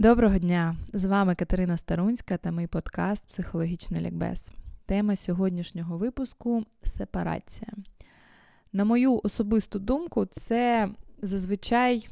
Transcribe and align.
Доброго 0.00 0.38
дня! 0.38 0.76
З 0.92 1.04
вами 1.04 1.34
Катерина 1.34 1.76
Старунська 1.76 2.36
та 2.36 2.50
мій 2.50 2.66
подкаст 2.66 3.28
Психологічний 3.28 4.00
лікбез. 4.00 4.52
Тема 4.86 5.16
сьогоднішнього 5.16 5.98
випуску 5.98 6.64
сепарація. 6.82 7.70
На 8.72 8.84
мою 8.84 9.20
особисту 9.22 9.78
думку, 9.78 10.26
це 10.26 10.88
зазвичай 11.22 12.08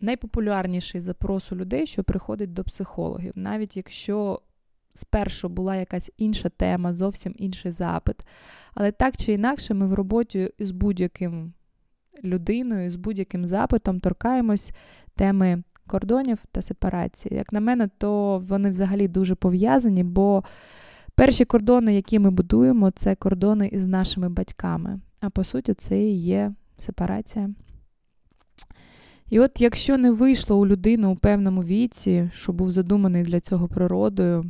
найпопулярніший 0.00 1.00
запрос 1.00 1.52
у 1.52 1.56
людей, 1.56 1.86
що 1.86 2.04
приходить 2.04 2.52
до 2.52 2.64
психологів, 2.64 3.32
навіть 3.36 3.76
якщо 3.76 4.40
спершу 4.92 5.48
була 5.48 5.76
якась 5.76 6.12
інша 6.16 6.48
тема, 6.48 6.94
зовсім 6.94 7.34
інший 7.38 7.72
запит. 7.72 8.16
Але 8.74 8.92
так 8.92 9.16
чи 9.16 9.32
інакше, 9.32 9.74
ми 9.74 9.86
в 9.86 9.94
роботі 9.94 10.50
з 10.58 10.70
будь-яким 10.70 11.52
людиною, 12.24 12.90
з 12.90 12.96
будь-яким 12.96 13.46
запитом 13.46 14.00
торкаємось 14.00 14.72
теми 15.14 15.62
кордонів 15.86 16.38
та 16.52 16.62
сепарації. 16.62 17.36
Як 17.36 17.52
на 17.52 17.60
мене, 17.60 17.88
то 17.98 18.38
вони 18.48 18.70
взагалі 18.70 19.08
дуже 19.08 19.34
пов'язані, 19.34 20.04
бо 20.04 20.44
перші 21.14 21.44
кордони, 21.44 21.94
які 21.94 22.18
ми 22.18 22.30
будуємо, 22.30 22.90
це 22.90 23.14
кордони 23.14 23.68
із 23.68 23.86
нашими 23.86 24.28
батьками. 24.28 25.00
А 25.20 25.30
по 25.30 25.44
суті, 25.44 25.74
це 25.74 26.02
і 26.02 26.16
є 26.16 26.52
сепарація. 26.78 27.50
І 29.30 29.40
от 29.40 29.60
якщо 29.60 29.98
не 29.98 30.10
вийшло 30.10 30.58
у 30.58 30.66
людини 30.66 31.06
у 31.06 31.16
певному 31.16 31.62
віці, 31.62 32.30
що 32.34 32.52
був 32.52 32.72
задуманий 32.72 33.22
для 33.22 33.40
цього 33.40 33.68
природою, 33.68 34.44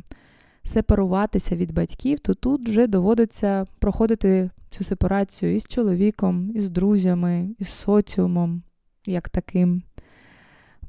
сепаруватися 0.63 1.55
від 1.55 1.73
батьків, 1.73 2.19
то 2.19 2.33
тут 2.33 2.69
вже 2.69 2.87
доводиться 2.87 3.65
проходити 3.79 4.49
цю 4.71 4.83
сепарацію 4.83 5.55
із 5.55 5.67
чоловіком, 5.67 6.51
із 6.55 6.69
друзями, 6.69 7.49
із 7.59 7.69
соціумом, 7.69 8.63
як 9.05 9.29
таким. 9.29 9.83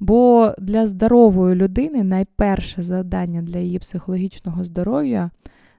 Бо 0.00 0.54
для 0.58 0.86
здорової 0.86 1.54
людини 1.54 2.02
найперше 2.04 2.82
завдання 2.82 3.42
для 3.42 3.58
її 3.58 3.78
психологічного 3.78 4.64
здоров'я 4.64 5.30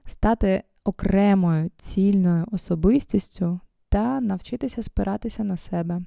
стати 0.06 0.62
окремою 0.84 1.70
цільною 1.76 2.44
особистістю 2.52 3.60
та 3.88 4.20
навчитися 4.20 4.82
спиратися 4.82 5.44
на 5.44 5.56
себе. 5.56 6.00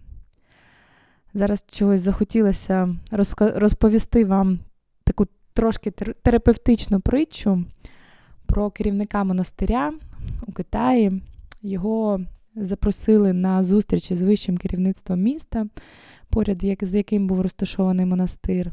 Зараз 1.34 1.66
чогось 1.72 2.02
захотілося 2.02 2.96
розповісти 3.38 4.26
вам 4.26 4.60
таку 5.04 5.28
трошки 5.54 5.92
терапевтичну 5.92 7.00
притчу 7.00 7.66
про 8.46 8.72
керівника 8.72 9.24
монастиря 9.24 9.94
у 10.48 10.52
Китаї. 10.52 11.22
Його 11.62 12.20
запросили 12.56 13.34
на 13.34 13.64
зустрічі 13.64 14.16
з 14.16 14.22
вищим 14.22 14.58
керівництвом 14.58 15.22
міста 15.22 15.66
поряд 16.32 16.64
з 16.82 16.94
яким 16.94 17.28
був 17.28 17.42
розташований 17.42 18.06
монастир, 18.06 18.72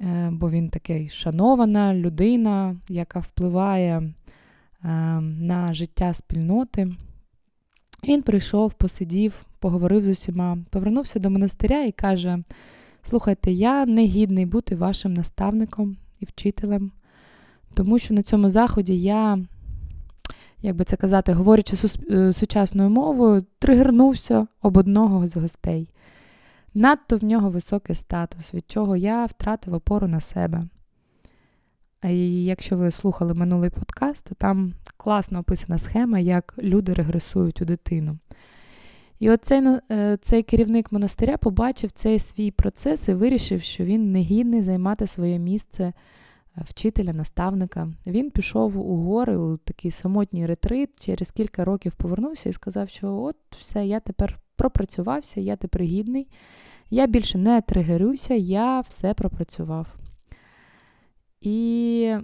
е, 0.00 0.28
бо 0.32 0.50
він 0.50 0.68
такий 0.68 1.08
шанована 1.08 1.94
людина, 1.94 2.76
яка 2.88 3.20
впливає 3.20 3.96
е, 3.96 4.12
на 5.20 5.72
життя 5.72 6.12
спільноти. 6.12 6.88
Він 8.08 8.22
прийшов, 8.22 8.72
посидів, 8.72 9.46
поговорив 9.58 10.04
з 10.04 10.08
усіма, 10.08 10.58
повернувся 10.70 11.18
до 11.18 11.30
монастиря 11.30 11.84
і 11.84 11.92
каже: 11.92 12.38
Слухайте, 13.02 13.52
я 13.52 13.86
не 13.86 14.04
гідний 14.04 14.46
бути 14.46 14.76
вашим 14.76 15.14
наставником 15.14 15.96
і 16.20 16.24
вчителем, 16.24 16.92
тому 17.74 17.98
що 17.98 18.14
на 18.14 18.22
цьому 18.22 18.50
заході 18.50 19.00
я, 19.00 19.38
як 20.62 20.76
би 20.76 20.84
це 20.84 20.96
казати, 20.96 21.32
говорячи 21.32 21.76
е, 22.10 22.32
сучасною 22.32 22.90
мовою, 22.90 23.44
тригернувся 23.58 24.46
об 24.62 24.76
одного 24.76 25.28
з 25.28 25.36
гостей. 25.36 25.88
Надто 26.76 27.16
в 27.16 27.24
нього 27.24 27.50
високий 27.50 27.96
статус, 27.96 28.54
від 28.54 28.70
чого 28.70 28.96
я 28.96 29.24
втратив 29.24 29.74
опору 29.74 30.08
на 30.08 30.20
себе. 30.20 30.64
І 32.04 32.44
якщо 32.44 32.76
ви 32.76 32.90
слухали 32.90 33.34
минулий 33.34 33.70
подкаст, 33.70 34.28
то 34.28 34.34
там 34.34 34.74
класно 34.96 35.38
описана 35.38 35.78
схема, 35.78 36.18
як 36.18 36.54
люди 36.58 36.94
регресують 36.94 37.62
у 37.62 37.64
дитину. 37.64 38.18
І 39.18 39.30
оцей 39.30 39.62
е, 39.90 40.18
цей 40.22 40.42
керівник 40.42 40.92
монастиря 40.92 41.36
побачив 41.36 41.90
цей 41.90 42.18
свій 42.18 42.50
процес 42.50 43.08
і 43.08 43.14
вирішив, 43.14 43.62
що 43.62 43.84
він 43.84 44.12
не 44.12 44.20
гідний 44.20 44.62
займати 44.62 45.06
своє 45.06 45.38
місце 45.38 45.84
е, 45.84 45.92
вчителя, 46.56 47.12
наставника. 47.12 47.88
Він 48.06 48.30
пішов 48.30 48.78
у 48.78 48.96
гори 48.96 49.36
у 49.36 49.56
такий 49.56 49.90
самотній 49.90 50.46
ретрит, 50.46 50.90
через 51.00 51.30
кілька 51.30 51.64
років 51.64 51.92
повернувся 51.92 52.48
і 52.48 52.52
сказав, 52.52 52.88
що 52.88 53.16
от 53.16 53.36
все, 53.50 53.86
я 53.86 54.00
тепер 54.00 54.38
пропрацювався, 54.56 55.40
я 55.40 55.56
тепер 55.56 55.82
гідний. 55.82 56.28
Я 56.90 57.06
більше 57.06 57.38
не 57.38 57.60
тригерюся, 57.60 58.34
я 58.34 58.80
все 58.80 59.14
пропрацював. 59.14 59.86
І 61.40 62.16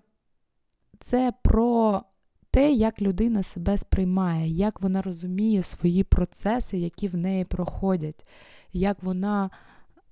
це 1.00 1.32
про 1.42 2.02
те, 2.50 2.72
як 2.72 3.02
людина 3.02 3.42
себе 3.42 3.78
сприймає, 3.78 4.48
як 4.48 4.80
вона 4.80 5.02
розуміє 5.02 5.62
свої 5.62 6.04
процеси, 6.04 6.78
які 6.78 7.08
в 7.08 7.16
неї 7.16 7.44
проходять, 7.44 8.26
як 8.72 9.02
вона 9.02 9.50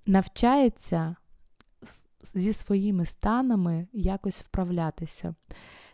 навчається 0.06 1.16
зі 2.22 2.52
своїми 2.52 3.04
станами 3.04 3.86
якось 3.92 4.42
вправлятися. 4.42 5.34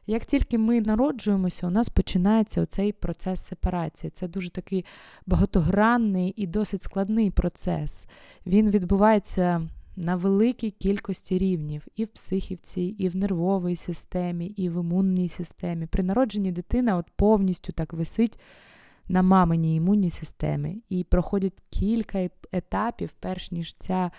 Як 0.06 0.25
тільки 0.25 0.59
ми 0.59 0.81
народжуємося, 0.81 1.67
у 1.67 1.71
нас 1.71 1.89
починається 1.89 2.62
оцей 2.62 2.93
процес 2.93 3.47
сепарації. 3.47 4.11
Це 4.11 4.28
дуже 4.28 4.50
такий 4.50 4.84
багатогранний 5.27 6.34
і 6.37 6.47
досить 6.47 6.83
складний 6.83 7.31
процес. 7.31 8.06
Він 8.47 8.71
відбувається 8.71 9.69
на 9.97 10.17
великій 10.17 10.71
кількості 10.71 11.39
рівнів 11.39 11.87
і 11.97 12.05
в 12.05 12.09
психівці, 12.09 12.81
і 12.83 13.09
в 13.09 13.17
нервовій 13.17 13.77
системі, 13.77 14.47
і 14.47 14.69
в 14.69 14.81
імунній 14.81 15.28
системі. 15.28 15.87
При 15.87 16.03
народженні 16.03 16.53
дитина 16.53 16.97
от 16.97 17.06
повністю 17.17 17.73
так 17.73 17.93
висить 17.93 18.41
на 19.09 19.23
маминій 19.23 19.75
імунній 19.75 20.11
системі. 20.11 20.83
І 20.88 21.05
проходять 21.05 21.62
кілька 21.71 22.31
етапів, 22.53 23.11
перш 23.21 23.50
ніж 23.50 23.75
ця 23.78 24.11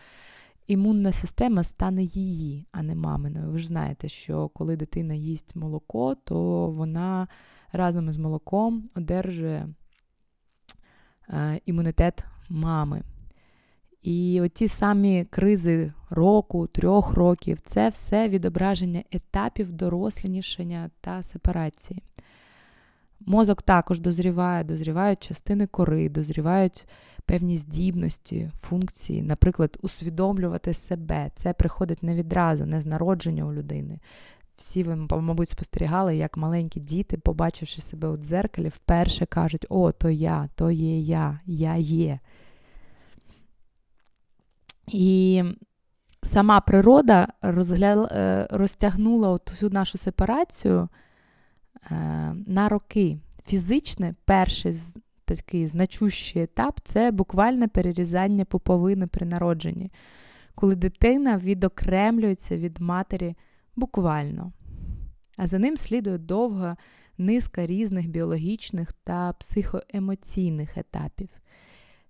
імунна 0.68 1.12
система 1.12 1.64
стане 1.64 2.04
її, 2.04 2.66
а 2.72 2.84
не 2.84 2.96
маминою. 2.96 3.52
Ви 3.52 3.60
ж 3.60 3.68
знаєте, 3.68 4.10
що 4.10 4.48
коли 4.48 4.76
дитина 4.76 5.14
їсть 5.14 5.56
молоко, 5.56 6.16
то 6.16 6.68
вона 6.68 7.28
разом 7.72 8.10
із 8.10 8.18
молоком 8.18 8.90
одержує 8.96 9.70
е, 11.30 11.60
імунітет 11.66 12.24
мами. 12.50 13.04
І 14.02 14.42
оті 14.42 14.68
самі 14.68 15.26
кризи 15.26 15.94
року, 16.10 16.68
трьох 16.68 17.14
років 17.14 17.62
це 17.62 17.90
все 17.90 18.30
відображення 18.30 19.04
етапів 19.12 19.72
дорослішання 19.72 20.90
та 21.02 21.24
сепарації. 21.24 22.04
Мозок 23.20 23.62
також 23.62 24.00
дозріває, 24.00 24.64
дозрівають 24.64 25.24
частини 25.24 25.68
кори, 25.68 26.10
дозрівають 26.10 26.88
певні 27.26 27.58
здібності, 27.58 28.50
функції, 28.62 29.22
наприклад, 29.22 29.78
усвідомлювати 29.82 30.74
себе. 30.74 31.32
Це 31.36 31.54
приходить 31.54 32.04
не 32.04 32.16
відразу, 32.16 32.66
не 32.66 32.82
з 32.82 32.86
народження 32.86 33.46
у 33.46 33.54
людини. 33.54 34.00
Всі 34.56 34.84
ви, 34.84 34.96
мабуть, 34.96 35.50
спостерігали, 35.50 36.18
як 36.18 36.38
маленькі 36.38 36.80
діти, 36.80 37.18
побачивши 37.18 37.82
себе 37.82 38.08
у 38.08 38.18
дзеркалі, 38.18 38.70
вперше 38.70 39.26
кажуть: 39.26 39.66
О, 39.70 39.92
то 39.92 40.10
я, 40.10 40.50
то 40.56 40.72
є 40.72 41.00
я, 41.00 41.40
я 41.46 41.76
є. 41.76 42.20
І 44.88 45.44
сама 46.24 46.62
природа. 46.62 47.28
Е, 47.44 48.48
розтягнула 48.52 49.40
всю 49.48 49.70
нашу 49.70 49.98
сепарацію 49.98 50.90
на 52.48 52.69
роки. 52.69 53.18
Фізичне, 53.48 54.16
перший 54.25 54.74
такий 55.25 55.68
значущий 55.68 56.42
етап 56.42 56.80
це 56.84 57.12
буквальне 57.12 57.68
перерізання 57.68 58.45
пуповини 58.45 59.07
при 59.07 59.25
народженні, 59.25 59.92
коли 60.56 60.75
дитина 60.75 61.38
відокремлюється 61.38 62.57
від 62.57 62.80
матері 62.80 63.36
буквально. 63.75 64.51
А 65.38 65.48
за 65.48 65.60
ним 65.60 65.78
слідує 65.78 66.18
довга 66.18 66.78
низка 67.18 67.66
різних 67.66 68.10
біологічних 68.10 68.94
та 68.94 69.34
психоемоційних 69.34 70.78
етапів. 70.78 71.30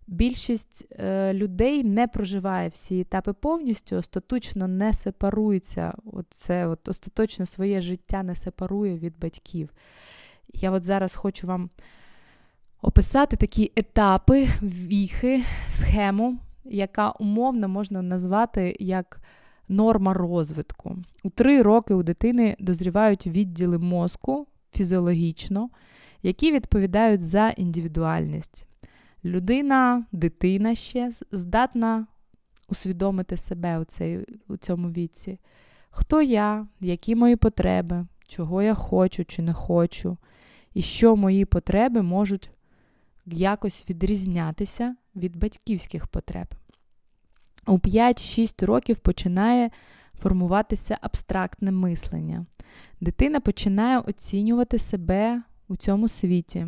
Більшість 0.07 0.87
е, 0.99 1.33
людей 1.33 1.83
не 1.83 2.07
проживає 2.07 2.69
всі 2.69 2.99
етапи 2.99 3.33
повністю, 3.33 3.95
остаточно 3.95 4.67
не 4.67 4.93
сепарується. 4.93 5.93
Оце 6.05 6.67
от 6.67 6.87
остаточно 6.87 7.45
своє 7.45 7.81
життя 7.81 8.23
не 8.23 8.35
сепарує 8.35 8.97
від 8.97 9.19
батьків. 9.19 9.69
Я 10.53 10.71
от 10.71 10.83
зараз 10.83 11.15
хочу 11.15 11.47
вам 11.47 11.69
описати 12.81 13.35
такі 13.35 13.71
етапи, 13.75 14.47
віхи, 14.61 15.43
схему, 15.69 16.39
яка 16.65 17.11
умовно 17.11 17.67
можна 17.67 18.01
назвати 18.01 18.77
як 18.79 19.21
норма 19.69 20.13
розвитку. 20.13 20.97
У 21.23 21.29
три 21.29 21.61
роки 21.61 21.93
у 21.93 22.03
дитини 22.03 22.55
дозрівають 22.59 23.27
відділи 23.27 23.77
мозку 23.77 24.47
фізіологічно, 24.73 25.69
які 26.23 26.51
відповідають 26.51 27.23
за 27.23 27.49
індивідуальність. 27.49 28.66
Людина, 29.25 30.05
дитина 30.11 30.75
ще 30.75 31.11
здатна 31.31 32.07
усвідомити 32.67 33.37
себе 33.37 33.79
у, 33.79 33.83
цей, 33.83 34.25
у 34.47 34.57
цьому 34.57 34.89
віці. 34.89 35.39
хто 35.89 36.21
я, 36.21 36.67
які 36.79 37.15
мої 37.15 37.35
потреби, 37.35 38.07
чого 38.27 38.61
я 38.61 38.73
хочу 38.73 39.25
чи 39.25 39.41
не 39.41 39.53
хочу, 39.53 40.17
і 40.73 40.81
що 40.81 41.15
мої 41.15 41.45
потреби 41.45 42.01
можуть 42.01 42.49
якось 43.25 43.85
відрізнятися 43.89 44.95
від 45.15 45.35
батьківських 45.35 46.07
потреб. 46.07 46.47
У 47.67 47.77
5-6 47.77 48.65
років 48.65 48.97
починає 48.97 49.69
формуватися 50.19 50.97
абстрактне 51.01 51.71
мислення. 51.71 52.45
Дитина 53.01 53.39
починає 53.39 53.99
оцінювати 53.99 54.79
себе 54.79 55.41
у 55.67 55.75
цьому 55.75 56.07
світі, 56.07 56.67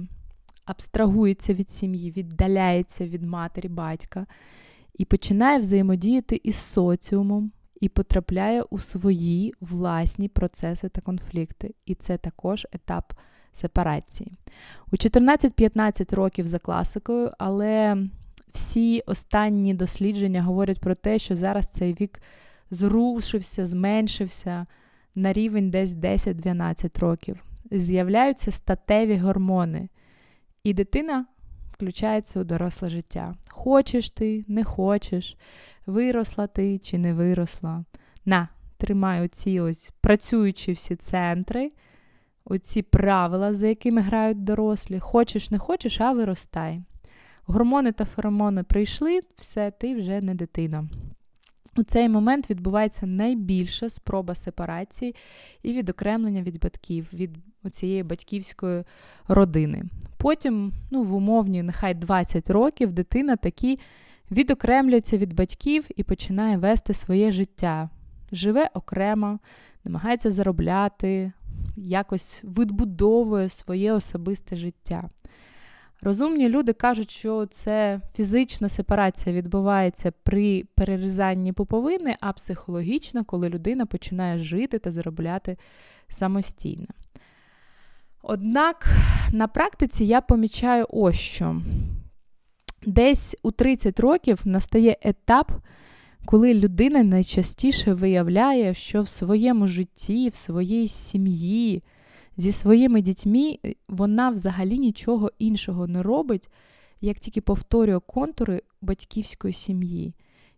абстрагується 0.69 1.53
від 1.53 1.71
сім'ї, 1.71 2.11
віддаляється 2.11 3.07
від 3.07 3.23
матері, 3.23 3.67
батька 3.67 4.25
і 4.93 5.05
починає 5.05 5.59
взаємодіяти 5.59 6.41
із 6.43 6.55
соціумом 6.55 7.51
і 7.81 7.89
потрапляє 7.89 8.61
у 8.61 8.79
свої 8.79 9.53
власні 9.61 10.27
процеси 10.27 10.89
та 10.89 11.01
конфлікти. 11.01 11.73
І 11.85 11.95
це 11.95 12.17
також 12.17 12.67
етап 12.71 13.13
сепарації. 13.53 14.31
У 14.91 14.95
14-15 14.95 16.15
років 16.15 16.47
за 16.47 16.59
класикою, 16.59 17.31
але 17.37 17.97
всі 18.53 19.01
останні 19.05 19.73
дослідження 19.73 20.43
говорять 20.43 20.79
про 20.79 20.95
те, 20.95 21.19
що 21.19 21.35
зараз 21.35 21.67
цей 21.67 21.93
вік 21.93 22.21
зрушився, 22.71 23.65
зменшився 23.65 24.65
на 25.15 25.33
рівень 25.33 25.69
десь 25.69 25.89
10-12 25.89 26.99
років. 26.99 27.43
З'являються 27.71 28.51
статеві 28.51 29.17
гормони, 29.17 29.89
і 30.63 30.73
дитина 30.73 31.25
включається 31.71 32.39
у 32.39 32.43
доросле 32.43 32.89
життя. 32.89 33.33
Хочеш 33.49 34.09
ти, 34.09 34.45
не 34.47 34.63
хочеш, 34.63 35.37
виросла 35.85 36.47
ти 36.47 36.79
чи 36.79 36.97
не 36.97 37.13
виросла. 37.13 37.83
На, 38.25 38.49
тримай 38.77 39.21
оці 39.21 39.59
ось 39.59 39.91
працюючі 40.01 40.71
всі 40.71 40.95
центри, 40.95 41.71
оці 42.45 42.81
правила, 42.81 43.53
за 43.53 43.67
якими 43.67 44.01
грають 44.01 44.43
дорослі. 44.43 44.99
Хочеш, 44.99 45.51
не 45.51 45.59
хочеш, 45.59 46.01
а 46.01 46.11
виростай. 46.11 46.81
Гормони 47.45 47.91
та 47.91 48.05
феромони 48.05 48.63
прийшли, 48.63 49.19
все, 49.37 49.71
ти 49.71 49.95
вже 49.95 50.21
не 50.21 50.35
дитина. 50.35 50.87
У 51.77 51.83
цей 51.83 52.09
момент 52.09 52.49
відбувається 52.49 53.05
найбільша 53.05 53.89
спроба 53.89 54.35
сепарації 54.35 55.15
і 55.63 55.73
відокремлення 55.73 56.41
від 56.41 56.59
батьків, 56.59 57.09
від 57.13 57.37
цієї 57.71 58.03
батьківської 58.03 58.83
родини. 59.27 59.83
Потім, 60.17 60.73
ну, 60.91 61.03
в 61.03 61.15
умовні, 61.15 61.63
нехай 61.63 61.93
20 61.93 62.49
років, 62.49 62.91
дитина 62.91 63.35
такі 63.35 63.79
відокремлюється 64.31 65.17
від 65.17 65.33
батьків 65.33 65.85
і 65.95 66.03
починає 66.03 66.57
вести 66.57 66.93
своє 66.93 67.31
життя. 67.31 67.89
Живе 68.31 68.69
окремо, 68.73 69.39
намагається 69.83 70.31
заробляти, 70.31 71.31
якось 71.77 72.43
відбудовує 72.43 73.49
своє 73.49 73.93
особисте 73.93 74.55
життя. 74.55 75.09
Розумні 76.01 76.49
люди 76.49 76.73
кажуть, 76.73 77.11
що 77.11 77.45
це 77.45 78.01
фізична 78.15 78.69
сепарація 78.69 79.35
відбувається 79.35 80.11
при 80.23 80.63
перерізанні 80.75 81.53
пуповини, 81.53 82.15
а 82.19 82.33
психологічно, 82.33 83.25
коли 83.25 83.49
людина 83.49 83.85
починає 83.85 84.37
жити 84.37 84.79
та 84.79 84.91
заробляти 84.91 85.57
самостійно. 86.09 86.87
Однак 88.21 88.87
на 89.31 89.47
практиці 89.47 90.05
я 90.05 90.21
помічаю 90.21 90.85
ось 90.89 91.15
що. 91.15 91.61
Десь 92.85 93.35
у 93.43 93.51
30 93.51 93.99
років 93.99 94.39
настає 94.45 94.97
етап, 95.01 95.51
коли 96.25 96.53
людина 96.53 97.03
найчастіше 97.03 97.93
виявляє, 97.93 98.73
що 98.73 99.01
в 99.01 99.07
своєму 99.07 99.67
житті, 99.67 100.29
в 100.29 100.35
своїй 100.35 100.87
сім'ї, 100.87 101.83
зі 102.37 102.51
своїми 102.51 103.01
дітьми 103.01 103.59
е, 103.65 103.73
вона 103.87 104.29
взагалі 104.29 104.79
нічого 104.79 105.31
іншого 105.39 105.87
не 105.87 106.03
робить, 106.03 106.49
як 107.01 107.19
тільки 107.19 107.41
повторює 107.41 107.99
контури 107.99 108.61
батьківської 108.81 109.53
сім'ї 109.53 110.13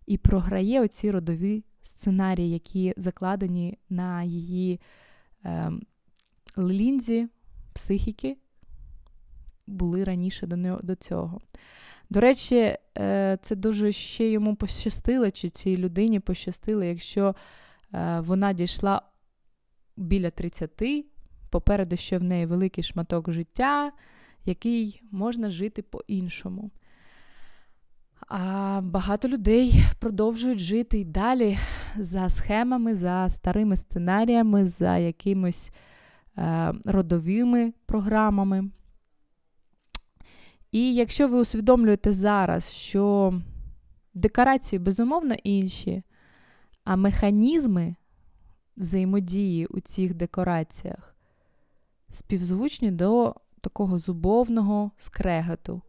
і 0.05 0.17
програє 0.17 0.81
оці 0.81 1.11
родові 1.11 1.63
сценарії, 1.83 2.49
які 2.49 2.93
закладені 2.97 3.77
на 3.89 4.23
її 4.23 4.79
е, 5.45 5.71
лінзі 6.57 7.27
психіки, 7.73 8.37
були 9.67 10.03
раніше 10.03 10.47
до, 10.47 10.79
до 10.83 10.95
цього. 10.95 11.39
До 12.09 12.19
речі, 12.19 12.77
е, 12.97 13.37
це 13.41 13.55
дуже 13.55 13.91
ще 13.91 14.29
йому 14.29 14.55
пощастило, 14.55 15.31
чи 15.31 15.49
цій 15.49 15.77
людині 15.77 16.19
пощастило, 16.19 16.83
якщо 16.83 17.35
е, 17.93 18.19
вона 18.19 18.53
дійшла 18.53 19.01
біля 19.97 20.29
30, 20.29 20.71
попереду 21.49 21.97
ще 21.97 22.17
в 22.17 22.23
неї 22.23 22.45
великий 22.45 22.83
шматок 22.83 23.31
життя, 23.33 23.91
який 24.45 25.01
можна 25.11 25.49
жити 25.49 25.81
по-іншому. 25.81 26.71
А 28.27 28.81
багато 28.83 29.27
людей 29.27 29.73
продовжують 29.99 30.59
жити 30.59 30.99
й 30.99 31.05
далі 31.05 31.57
за 31.95 32.29
схемами, 32.29 32.95
за 32.95 33.29
старими 33.29 33.77
сценаріями, 33.77 34.67
за 34.67 34.97
якимось 34.97 35.71
родовими 36.85 37.73
програмами. 37.85 38.69
І 40.71 40.93
якщо 40.93 41.27
ви 41.27 41.39
усвідомлюєте 41.39 42.13
зараз, 42.13 42.71
що 42.71 43.33
декорації, 44.13 44.79
безумовно, 44.79 45.35
інші, 45.43 46.03
а 46.83 46.95
механізми 46.95 47.95
взаємодії 48.77 49.65
у 49.65 49.79
цих 49.79 50.13
декораціях 50.13 51.15
співзвучні 52.09 52.91
до 52.91 53.35
такого 53.61 53.99
зубовного 53.99 54.91
скреготу. 54.97 55.81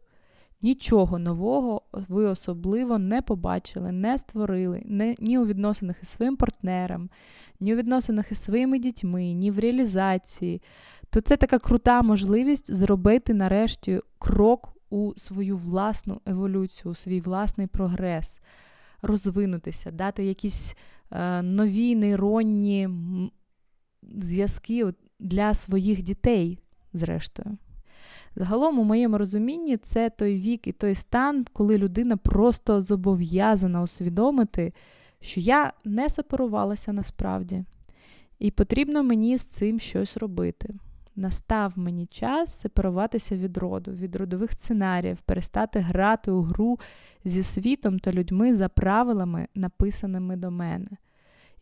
Нічого 0.63 1.19
нового 1.19 1.83
ви 1.93 2.25
особливо 2.25 2.99
не 2.99 3.23
побачили, 3.23 3.93
не 3.93 4.19
створили 4.19 4.83
не, 4.85 5.15
ні 5.19 5.39
у 5.39 5.47
відносинах 5.47 5.97
із 6.03 6.09
своїм 6.09 6.37
партнером, 6.37 7.11
ні 7.61 7.75
у 7.75 7.77
відносинах 7.77 8.33
із 8.33 8.39
своїми 8.39 8.79
дітьми, 8.79 9.33
ні 9.33 9.51
в 9.51 9.59
реалізації, 9.59 10.63
то 11.11 11.21
це 11.21 11.37
така 11.37 11.59
крута 11.59 12.03
можливість 12.03 12.75
зробити 12.75 13.35
нарешті 13.35 14.01
крок 14.19 14.77
у 14.91 15.13
свою 15.17 15.57
власну 15.57 16.21
еволюцію, 16.27 16.93
у 16.93 16.95
свій 16.95 17.21
власний 17.21 17.67
прогрес, 17.67 18.41
розвинутися, 19.03 19.91
дати 19.91 20.25
якісь 20.25 20.77
е, 21.11 21.43
нові 21.43 21.95
нейронні 21.97 22.89
зв'язки 24.03 24.87
для 25.19 25.55
своїх 25.55 26.03
дітей, 26.03 26.59
зрештою. 26.93 27.59
Загалом, 28.37 28.79
у 28.79 28.85
моєму 28.85 29.19
розумінні, 29.19 29.77
це 29.77 30.11
той 30.11 30.41
вік 30.41 30.67
і 30.67 30.73
той 30.73 30.95
стан, 30.95 31.47
коли 31.53 31.79
людина 31.79 32.17
просто 32.17 32.81
зобов'язана 32.81 33.83
усвідомити, 33.83 34.73
що 35.21 35.41
я 35.41 35.73
не 35.85 36.09
сепарувалася 36.09 36.93
насправді, 36.93 37.65
і 38.39 38.51
потрібно 38.51 39.03
мені 39.03 39.39
з 39.39 39.45
цим 39.45 39.81
щось 39.81 40.17
робити. 40.17 40.75
Настав 41.17 41.73
мені 41.77 42.07
час 42.07 42.61
сепаруватися 42.61 43.37
від 43.37 43.57
роду, 43.57 43.93
від 43.93 44.17
родових 44.17 44.53
сценаріїв, 44.53 45.21
перестати 45.21 45.79
грати 45.79 46.31
у 46.31 46.43
гру 46.43 46.79
зі 47.25 47.43
світом 47.43 47.99
та 47.99 48.13
людьми 48.13 48.57
за 48.57 48.69
правилами, 48.69 49.49
написаними 49.55 50.37
до 50.37 50.51
мене. 50.51 50.89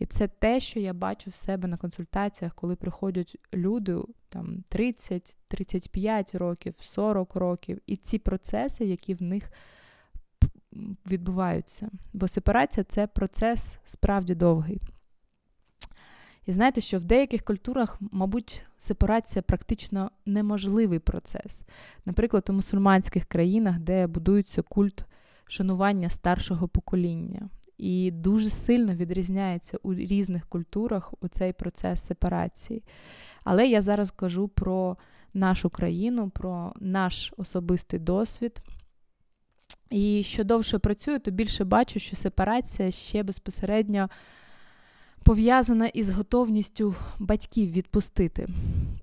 І 0.00 0.06
це 0.06 0.28
те, 0.28 0.60
що 0.60 0.80
я 0.80 0.92
бачу 0.92 1.30
в 1.30 1.34
себе 1.34 1.68
на 1.68 1.76
консультаціях, 1.76 2.54
коли 2.54 2.76
приходять 2.76 3.36
люди 3.54 3.96
там 4.28 4.64
30, 4.68 5.36
35 5.48 6.34
років, 6.34 6.74
40 6.80 7.36
років, 7.36 7.80
і 7.86 7.96
ці 7.96 8.18
процеси, 8.18 8.84
які 8.84 9.14
в 9.14 9.22
них 9.22 9.52
відбуваються. 11.10 11.90
Бо 12.12 12.28
сепарація 12.28 12.84
це 12.84 13.06
процес 13.06 13.78
справді 13.84 14.34
довгий. 14.34 14.80
І 16.46 16.52
знаєте, 16.52 16.80
що 16.80 16.98
в 16.98 17.04
деяких 17.04 17.42
культурах, 17.42 17.98
мабуть, 18.00 18.66
сепарація 18.78 19.42
практично 19.42 20.10
неможливий 20.26 20.98
процес. 20.98 21.62
Наприклад, 22.04 22.46
у 22.50 22.52
мусульманських 22.52 23.24
країнах, 23.24 23.78
де 23.78 24.06
будується 24.06 24.62
культ 24.62 25.04
шанування 25.46 26.08
старшого 26.08 26.68
покоління. 26.68 27.48
І 27.80 28.10
дуже 28.10 28.50
сильно 28.50 28.94
відрізняється 28.94 29.78
у 29.82 29.94
різних 29.94 30.46
культурах 30.46 31.14
у 31.20 31.28
цей 31.28 31.52
процес 31.52 32.06
сепарації. 32.06 32.82
Але 33.44 33.68
я 33.68 33.80
зараз 33.80 34.10
кажу 34.10 34.48
про 34.48 34.96
нашу 35.34 35.70
країну, 35.70 36.30
про 36.30 36.72
наш 36.80 37.32
особистий 37.36 38.00
досвід. 38.00 38.60
І 39.90 40.22
що 40.24 40.44
довше 40.44 40.78
працюю, 40.78 41.20
то 41.20 41.30
більше 41.30 41.64
бачу, 41.64 41.98
що 41.98 42.16
сепарація 42.16 42.90
ще 42.90 43.22
безпосередньо 43.22 44.08
пов'язана 45.24 45.86
із 45.86 46.10
готовністю 46.10 46.94
батьків 47.18 47.72
відпустити. 47.72 48.48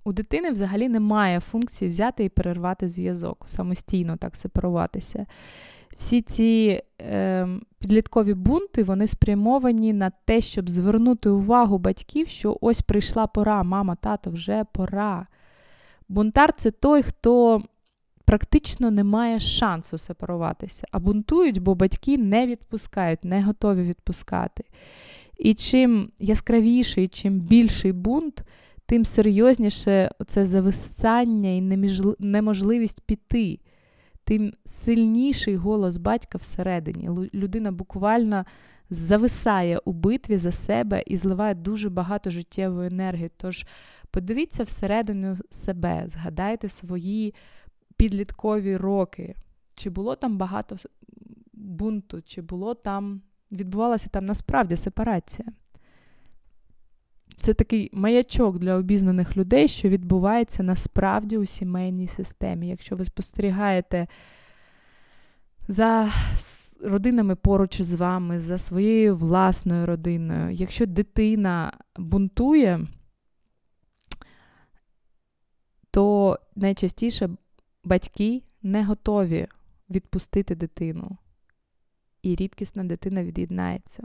У 0.04 0.14
дитини 0.14 0.52
взагалі 0.52 0.90
немає 0.90 1.40
функції 1.40 1.90
взяти 1.90 2.24
і 2.24 2.30
перервати 2.30 2.88
зв'язок, 2.88 3.44
самостійно 3.48 4.18
так 4.18 4.36
сепаруватися. 4.36 5.26
Всі 5.98 6.22
ці 6.22 6.82
е, 7.02 7.48
підліткові 7.80 8.34
бунти 8.34 8.84
вони 8.84 9.08
спрямовані 9.08 9.94
на 9.94 10.12
те, 10.26 10.42
щоб 10.42 10.70
звернути 10.70 11.30
увагу 11.30 11.78
батьків, 11.78 12.28
що 12.28 12.58
ось 12.62 12.82
прийшла 12.82 13.28
пора, 13.28 13.64
мама, 13.64 13.96
тато, 13.96 14.30
вже 14.30 14.66
пора. 14.72 15.28
Бунтар 16.10 16.54
це 16.58 16.72
той, 16.72 17.04
хто 17.04 17.64
практично 18.26 18.92
не 18.92 19.04
має 19.04 19.40
шансу 19.40 19.98
сепаруватися, 19.98 20.88
а 20.92 21.00
бунтують, 21.00 21.60
бо 21.60 21.76
батьки 21.76 22.18
не 22.18 22.48
відпускають, 22.48 23.26
не 23.26 23.44
готові 23.44 23.84
відпускати. 23.84 24.64
І 25.38 25.54
чим 25.54 26.12
яскравіший, 26.20 27.08
чим 27.08 27.40
більший 27.40 27.92
бунт, 27.92 28.44
тим 28.86 29.06
серйозніше 29.06 30.12
це 30.28 30.46
зависання 30.46 31.50
і 31.50 31.62
неможливість 32.20 33.02
піти, 33.02 33.60
тим 34.28 34.54
сильніший 34.66 35.56
голос 35.56 35.98
батька 35.98 36.38
всередині. 36.38 37.30
Людина 37.34 37.72
буквально 37.72 38.46
зависає 38.90 39.80
у 39.86 39.94
битві 39.94 40.38
за 40.38 40.52
себе 40.52 41.04
і 41.08 41.18
зливає 41.18 41.56
дуже 41.56 41.90
багато 41.90 42.30
життєвої 42.30 42.88
енергії. 42.88 43.32
Тож 43.38 43.66
подивіться 44.12 44.64
всередину 44.64 45.38
себе, 45.50 46.04
згадайте 46.08 46.70
свої 46.70 47.34
підліткові 47.98 48.78
роки. 48.78 49.36
Чи 49.76 49.90
було 49.90 50.16
там 50.16 50.38
багато 50.38 50.76
бунту, 51.54 52.22
чи 52.22 52.42
було 52.42 52.74
там, 52.74 53.22
відбувалася 53.52 54.10
там 54.10 54.26
насправді 54.26 54.76
сепарація? 54.76 55.48
Це 57.40 57.54
такий 57.54 57.90
маячок 57.94 58.60
для 58.60 58.76
обізнаних 58.76 59.38
людей, 59.38 59.68
що 59.68 59.90
відбувається 59.90 60.64
насправді 60.64 61.38
у 61.38 61.46
сімейній 61.46 62.08
системі. 62.08 62.68
Якщо 62.68 62.96
ви 62.96 63.06
спостерігаєте 63.06 64.08
за 65.68 66.12
родинами 66.84 67.36
поруч 67.36 67.82
з 67.82 67.94
вами, 67.94 68.40
за 68.40 68.58
своєю 68.58 69.16
власною 69.16 69.86
родиною, 69.86 70.52
якщо 70.52 70.86
дитина 70.86 71.78
бунтує, 71.98 72.88
то 75.92 76.40
найчастіше 76.56 77.30
батьки 77.84 78.44
не 78.62 78.84
готові 78.84 79.48
відпустити 79.90 80.56
дитину, 80.56 81.18
і 82.22 82.36
рідкісна 82.36 82.84
дитина 82.84 83.24
від'єднається. 83.24 84.04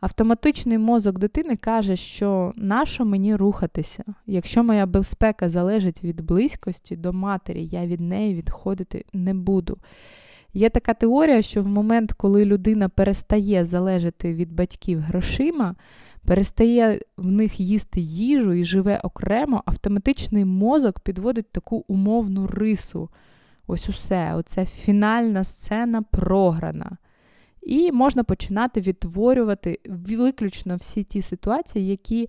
Автоматичний 0.00 0.78
мозок 0.78 1.18
дитини 1.18 1.56
каже, 1.56 1.96
що 1.96 2.52
нащо 2.56 3.04
мені 3.04 3.36
рухатися? 3.36 4.04
Якщо 4.26 4.64
моя 4.64 4.86
безпека 4.86 5.48
залежить 5.48 6.04
від 6.04 6.20
близькості 6.20 6.96
до 6.96 7.12
матері, 7.12 7.66
я 7.66 7.86
від 7.86 8.00
неї 8.00 8.34
відходити 8.34 9.04
не 9.12 9.34
буду. 9.34 9.78
Є 10.54 10.70
така 10.70 10.94
теорія, 10.94 11.42
що 11.42 11.62
в 11.62 11.66
момент, 11.66 12.12
коли 12.12 12.44
людина 12.44 12.88
перестає 12.88 13.64
залежати 13.64 14.34
від 14.34 14.52
батьків 14.52 15.00
грошима, 15.00 15.74
перестає 16.26 17.00
в 17.16 17.26
них 17.26 17.60
їсти 17.60 18.00
їжу 18.00 18.52
і 18.52 18.64
живе 18.64 19.00
окремо, 19.02 19.62
автоматичний 19.66 20.44
мозок 20.44 21.00
підводить 21.00 21.52
таку 21.52 21.84
умовну 21.88 22.46
рису. 22.46 23.10
Ось 23.66 23.88
усе, 23.88 24.34
оце 24.34 24.66
фінальна 24.66 25.44
сцена 25.44 26.02
програна. 26.02 26.96
І 27.66 27.92
можна 27.92 28.24
починати 28.24 28.80
відтворювати 28.80 29.78
виключно 29.88 30.76
всі 30.76 31.04
ті 31.04 31.22
ситуації, 31.22 31.86
які 31.86 32.28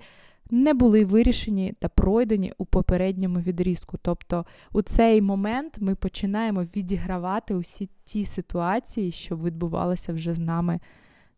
не 0.52 0.74
були 0.74 1.06
вирішені 1.06 1.74
та 1.80 1.88
пройдені 1.88 2.54
у 2.58 2.66
попередньому 2.66 3.40
відрізку. 3.40 3.98
Тобто 4.02 4.46
у 4.74 4.82
цей 4.82 5.22
момент 5.22 5.78
ми 5.80 5.96
починаємо 5.96 6.64
відігравати 6.64 7.56
усі 7.56 7.90
ті 8.04 8.26
ситуації, 8.26 9.12
що 9.12 9.36
відбувалися 9.36 10.14
вже 10.14 10.34
з 10.34 10.40
нами 10.40 10.80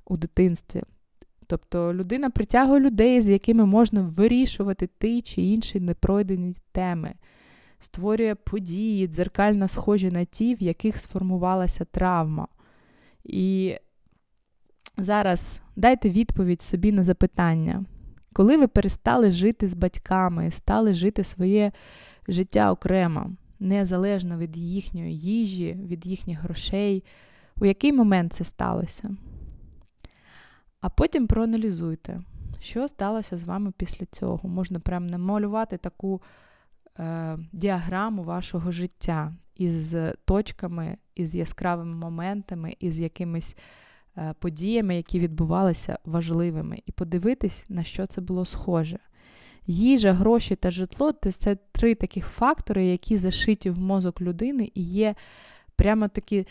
у 0.05 0.17
дитинстві. 0.17 0.83
Тобто 1.47 1.93
людина 1.93 2.29
притягує 2.29 2.79
людей, 2.79 3.21
з 3.21 3.29
якими 3.29 3.65
можна 3.65 4.01
вирішувати 4.01 4.89
ті 4.99 5.21
чи 5.21 5.41
інші 5.41 5.79
непройдені 5.79 6.55
теми, 6.71 7.13
створює 7.79 8.35
події, 8.35 9.07
дзеркально 9.07 9.67
схожі 9.67 10.11
на 10.11 10.25
ті, 10.25 10.55
в 10.55 10.63
яких 10.63 10.97
сформувалася 10.97 11.85
травма. 11.85 12.47
І 13.23 13.75
зараз 15.03 15.61
дайте 15.75 16.09
відповідь 16.09 16.61
собі 16.61 16.91
на 16.91 17.03
запитання, 17.03 17.85
коли 18.33 18.57
ви 18.57 18.67
перестали 18.67 19.31
жити 19.31 19.67
з 19.67 19.73
батьками, 19.73 20.51
стали 20.51 20.93
жити 20.93 21.23
своє 21.23 21.71
життя 22.27 22.71
окремо, 22.71 23.31
незалежно 23.59 24.37
від 24.37 24.57
їхньої 24.57 25.19
їжі, 25.19 25.73
від 25.73 26.05
їхніх 26.05 26.41
грошей, 26.41 27.03
у 27.61 27.65
який 27.65 27.93
момент 27.93 28.33
це 28.33 28.43
сталося? 28.43 29.15
А 30.81 30.89
потім 30.89 31.27
проаналізуйте, 31.27 32.21
що 32.59 32.87
сталося 32.87 33.37
з 33.37 33.43
вами 33.43 33.71
після 33.77 34.05
цього. 34.05 34.49
Можна 34.49 34.79
прям 34.79 35.07
намалювати 35.07 35.77
таку 35.77 36.21
е, 36.99 37.37
діаграму 37.53 38.23
вашого 38.23 38.71
життя 38.71 39.33
із 39.55 39.95
точками, 40.25 40.97
із 41.15 41.35
яскравими 41.35 41.95
моментами, 41.95 42.75
із 42.79 42.99
якимись 42.99 43.57
подіями, 44.39 44.95
які 44.95 45.19
відбувалися 45.19 45.99
важливими, 46.05 46.79
і 46.85 46.91
подивитись, 46.91 47.65
на 47.69 47.83
що 47.83 48.05
це 48.05 48.21
було 48.21 48.45
схоже. 48.45 48.99
Їжа, 49.67 50.13
гроші 50.13 50.55
та 50.55 50.71
житло 50.71 51.11
це 51.11 51.57
три 51.71 51.95
таких 51.95 52.27
фактори, 52.27 52.85
які 52.85 53.17
зашиті 53.17 53.69
в 53.69 53.79
мозок 53.79 54.21
людини 54.21 54.71
і 54.73 54.81
є 54.83 55.15
прямо 55.75 56.07
такі 56.07 56.47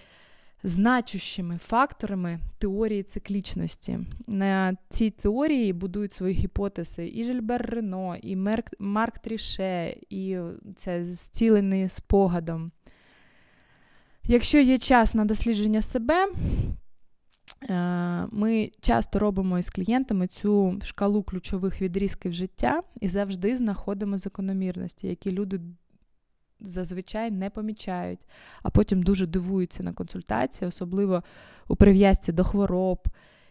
значущими 0.63 1.59
факторами 1.59 2.39
теорії 2.59 3.03
циклічності. 3.03 3.99
На 4.27 4.77
цій 4.89 5.11
теорії 5.11 5.73
будують 5.73 6.13
свої 6.13 6.35
гіпотези 6.35 7.11
і 7.15 7.25
Жильбер 7.25 7.71
Рено, 7.71 8.17
і 8.23 8.37
Мерк, 8.37 8.67
Марк 8.79 9.19
Тріше, 9.19 9.97
і 10.11 10.39
це 10.77 11.05
зцілений 11.05 11.89
спогадом. 11.89 12.71
Якщо 14.25 14.59
є 14.59 14.79
час 14.79 15.15
на 15.15 15.25
дослідження 15.25 15.83
себе, 15.83 16.27
е, 16.27 16.31
ми 18.31 18.71
часто 18.81 19.19
робимо 19.19 19.59
із 19.59 19.71
клієнтами 19.71 20.27
цю 20.27 20.81
шкалу 20.85 21.23
ключових 21.23 21.83
відрізків 21.83 22.33
життя 22.33 22.83
і 23.01 23.09
завжди 23.09 23.57
знаходимо 23.57 24.19
закономірності, 24.19 25.09
які 25.09 25.33
люди 25.33 25.61
зазвичай 26.61 27.31
не 27.31 27.51
помічають, 27.51 28.27
а 28.63 28.71
потім 28.71 29.03
дуже 29.03 29.27
дивуються 29.27 29.83
на 29.83 29.93
консультації, 29.93 30.69
особливо 30.69 31.23
у 31.69 31.77
прив'язці 31.77 32.33
до 32.33 32.45
хвороб 32.45 32.99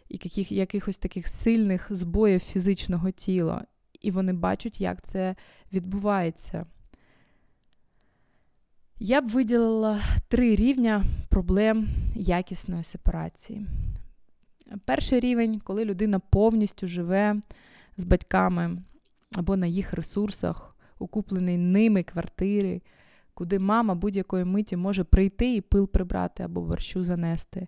і 0.09 0.13
яких, 0.13 0.51
якихось 0.51 0.97
таких 0.97 1.27
сильних 1.27 1.87
збоїв 1.89 2.39
фізичного 2.39 3.11
тіла. 3.11 3.65
І 4.01 4.11
вони 4.11 4.33
бачать, 4.33 4.81
як 4.81 5.01
це 5.01 5.35
відбувається. 5.73 6.65
Я 8.99 9.21
б 9.21 9.27
виділила 9.27 10.01
три 10.27 10.55
рівня 10.55 11.03
проблем 11.29 11.87
якісної 12.15 12.83
сепарації. 12.83 13.65
Перший 14.85 15.19
рівень, 15.19 15.59
коли 15.59 15.85
людина 15.85 16.19
повністю 16.19 16.87
живе 16.87 17.41
з 17.97 18.03
батьками 18.03 18.77
або 19.35 19.57
на 19.57 19.67
їх 19.67 19.93
ресурсах, 19.93 20.75
у 20.99 21.07
ними 21.57 22.03
квартири, 22.03 22.81
куди 23.33 23.59
мама 23.59 23.95
будь-якої 23.95 24.45
миті 24.45 24.75
може 24.75 25.03
прийти 25.03 25.55
і 25.55 25.61
пил 25.61 25.87
прибрати 25.87 26.43
або 26.43 26.61
борщу 26.61 27.03
занести. 27.03 27.67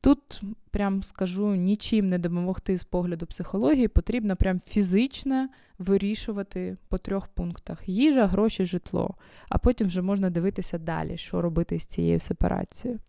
Тут, 0.00 0.40
прям 0.70 1.02
скажу, 1.02 1.54
нічим 1.54 2.08
не 2.08 2.18
допомогти 2.18 2.76
з 2.76 2.84
погляду 2.84 3.26
психології, 3.26 3.88
потрібно 3.88 4.36
прям 4.36 4.60
фізично 4.60 5.48
вирішувати 5.78 6.76
по 6.88 6.98
трьох 6.98 7.28
пунктах: 7.28 7.88
їжа, 7.88 8.26
гроші, 8.26 8.64
житло. 8.64 9.14
А 9.48 9.58
потім 9.58 9.86
вже 9.86 10.02
можна 10.02 10.30
дивитися 10.30 10.78
далі, 10.78 11.16
що 11.18 11.42
робити 11.42 11.78
з 11.78 11.86
цією 11.86 12.20
сепарацією. 12.20 13.00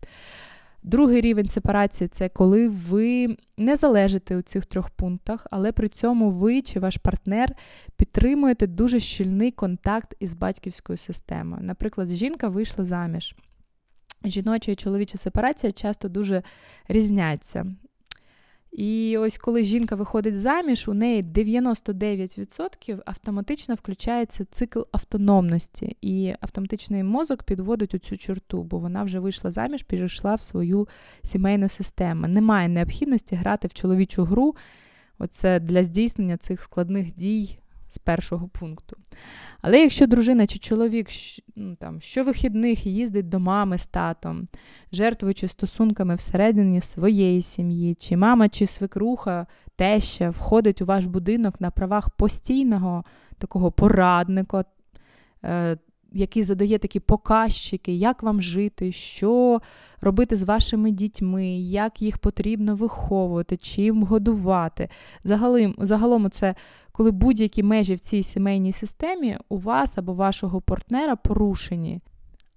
Другий 0.82 1.20
рівень 1.20 1.48
сепарації 1.48 2.08
це 2.08 2.28
коли 2.28 2.68
ви 2.68 3.36
не 3.56 3.76
залежите 3.76 4.36
у 4.36 4.42
цих 4.42 4.66
трьох 4.66 4.90
пунктах, 4.90 5.46
але 5.50 5.72
при 5.72 5.88
цьому 5.88 6.30
ви 6.30 6.62
чи 6.62 6.80
ваш 6.80 6.96
партнер 6.96 7.54
підтримуєте 7.96 8.66
дуже 8.66 9.00
щільний 9.00 9.50
контакт 9.50 10.14
із 10.20 10.34
батьківською 10.34 10.96
системою. 10.96 11.62
Наприклад, 11.62 12.08
жінка 12.08 12.48
вийшла 12.48 12.84
заміж. 12.84 13.34
Жіноча 14.24 14.72
і 14.72 14.76
чоловіча 14.76 15.18
сепарація 15.18 15.72
часто 15.72 16.08
дуже 16.08 16.42
різняться. 16.88 17.66
І 18.72 19.18
ось 19.18 19.38
коли 19.38 19.62
жінка 19.62 19.96
виходить 19.96 20.38
заміж, 20.38 20.88
у 20.88 20.94
неї 20.94 21.22
99% 21.22 23.00
автоматично 23.06 23.74
включається 23.74 24.44
цикл 24.44 24.80
автономності, 24.92 25.96
і 26.00 26.34
автоматичний 26.40 27.02
мозок 27.02 27.42
підводить 27.42 27.94
у 27.94 27.98
цю 27.98 28.16
чорту, 28.16 28.62
бо 28.62 28.78
вона 28.78 29.02
вже 29.02 29.18
вийшла 29.18 29.50
заміж, 29.50 29.82
перейшла 29.82 30.34
в 30.34 30.42
свою 30.42 30.88
сімейну 31.22 31.68
систему. 31.68 32.28
Немає 32.28 32.68
необхідності 32.68 33.36
грати 33.36 33.68
в 33.68 33.74
чоловічу 33.74 34.24
гру. 34.24 34.56
Оце 35.18 35.60
для 35.60 35.84
здійснення 35.84 36.36
цих 36.36 36.60
складних 36.60 37.14
дій 37.14 37.58
з 37.88 37.98
першого 37.98 38.48
пункту. 38.48 38.96
Але 39.60 39.80
якщо 39.80 40.06
дружина 40.06 40.46
чи 40.46 40.58
чоловік 40.58 41.08
ну, 41.56 41.76
там, 41.76 42.00
щовихідних 42.00 42.86
їздить 42.86 43.28
до 43.28 43.38
мами 43.40 43.78
з 43.78 43.86
татом, 43.86 44.48
жертвуючи 44.92 45.48
стосунками 45.48 46.14
всередині 46.14 46.80
своєї 46.80 47.42
сім'ї, 47.42 47.94
чи 47.94 48.16
мама 48.16 48.48
чи 48.48 48.66
свекруха 48.66 49.46
теща 49.76 50.30
входить 50.30 50.82
у 50.82 50.86
ваш 50.86 51.06
будинок 51.06 51.60
на 51.60 51.70
правах 51.70 52.10
постійного 52.10 53.04
такого 53.38 53.72
порадника, 53.72 54.64
е, 55.44 55.78
який 56.12 56.42
задає 56.42 56.78
такі 56.78 57.00
показчики, 57.00 57.92
як 57.94 58.22
вам 58.22 58.42
жити, 58.42 58.92
що 58.92 59.60
робити 60.00 60.36
з 60.36 60.42
вашими 60.42 60.90
дітьми, 60.90 61.46
як 61.60 62.02
їх 62.02 62.18
потрібно 62.18 62.74
виховувати, 62.74 63.56
чим 63.56 64.02
годувати. 64.02 64.88
Загалом, 65.24 65.74
загалом 65.78 66.30
це 66.30 66.54
коли 66.92 67.10
будь-які 67.10 67.62
межі 67.62 67.94
в 67.94 68.00
цій 68.00 68.22
сімейній 68.22 68.72
системі 68.72 69.38
у 69.48 69.58
вас 69.58 69.98
або 69.98 70.14
вашого 70.14 70.60
партнера 70.60 71.16
порушені. 71.16 72.00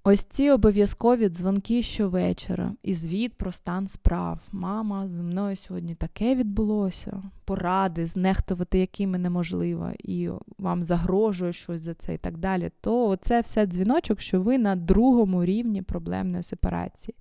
Ось 0.03 0.23
ці 0.23 0.49
обов'язкові 0.49 1.29
дзвонки 1.29 1.81
щовечора 1.83 2.73
і 2.83 2.93
звіт 2.93 3.33
про 3.33 3.51
стан 3.51 3.87
справ. 3.87 4.39
Мама, 4.51 5.07
зі 5.07 5.21
мною 5.21 5.55
сьогодні 5.55 5.95
таке 5.95 6.35
відбулося, 6.35 7.23
поради, 7.45 8.05
знехтувати 8.05 8.79
якими 8.79 9.17
неможливо, 9.17 9.91
і 9.99 10.29
вам 10.57 10.83
загрожує 10.83 11.53
щось 11.53 11.81
за 11.81 11.93
це 11.93 12.13
і 12.13 12.17
так 12.17 12.37
далі. 12.37 12.71
То 12.81 13.15
це 13.21 13.41
все 13.41 13.65
дзвіночок, 13.65 14.21
що 14.21 14.41
ви 14.41 14.57
на 14.57 14.75
другому 14.75 15.45
рівні 15.45 15.81
проблемної 15.81 16.43
сепарації. 16.43 17.15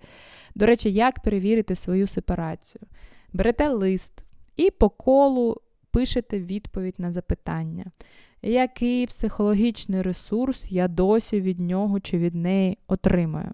До 0.54 0.66
речі, 0.66 0.92
як 0.92 1.22
перевірити 1.22 1.74
свою 1.74 2.06
сепарацію? 2.06 2.82
Берете 3.32 3.68
лист 3.68 4.24
і 4.56 4.70
по 4.70 4.88
колу 4.88 5.56
пишете 5.90 6.40
відповідь 6.40 6.94
на 6.98 7.12
запитання 7.12 7.84
який 8.42 9.06
психологічний 9.06 10.02
ресурс 10.02 10.72
я 10.72 10.88
досі 10.88 11.40
від 11.40 11.60
нього 11.60 12.00
чи 12.00 12.18
від 12.18 12.34
неї 12.34 12.78
отримую. 12.86 13.50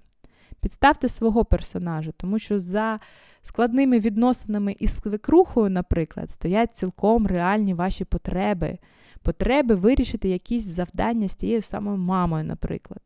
Підставте 0.61 1.09
свого 1.09 1.45
персонажа, 1.45 2.13
тому 2.17 2.39
що 2.39 2.61
за 2.61 3.01
складними 3.43 3.99
відносинами 3.99 4.77
із 4.79 4.97
свекрухою, 4.97 5.71
наприклад, 5.71 6.31
стоять 6.31 6.75
цілком 6.75 7.27
реальні 7.27 7.75
ваші 7.75 8.05
потреби. 8.05 8.79
Потреби 9.23 9.75
вирішити 9.75 10.29
якісь 10.29 10.65
завдання 10.65 11.29
з 11.29 11.35
тією 11.35 11.63
самою 11.63 11.97
мамою, 11.97 12.45
наприклад, 12.45 13.01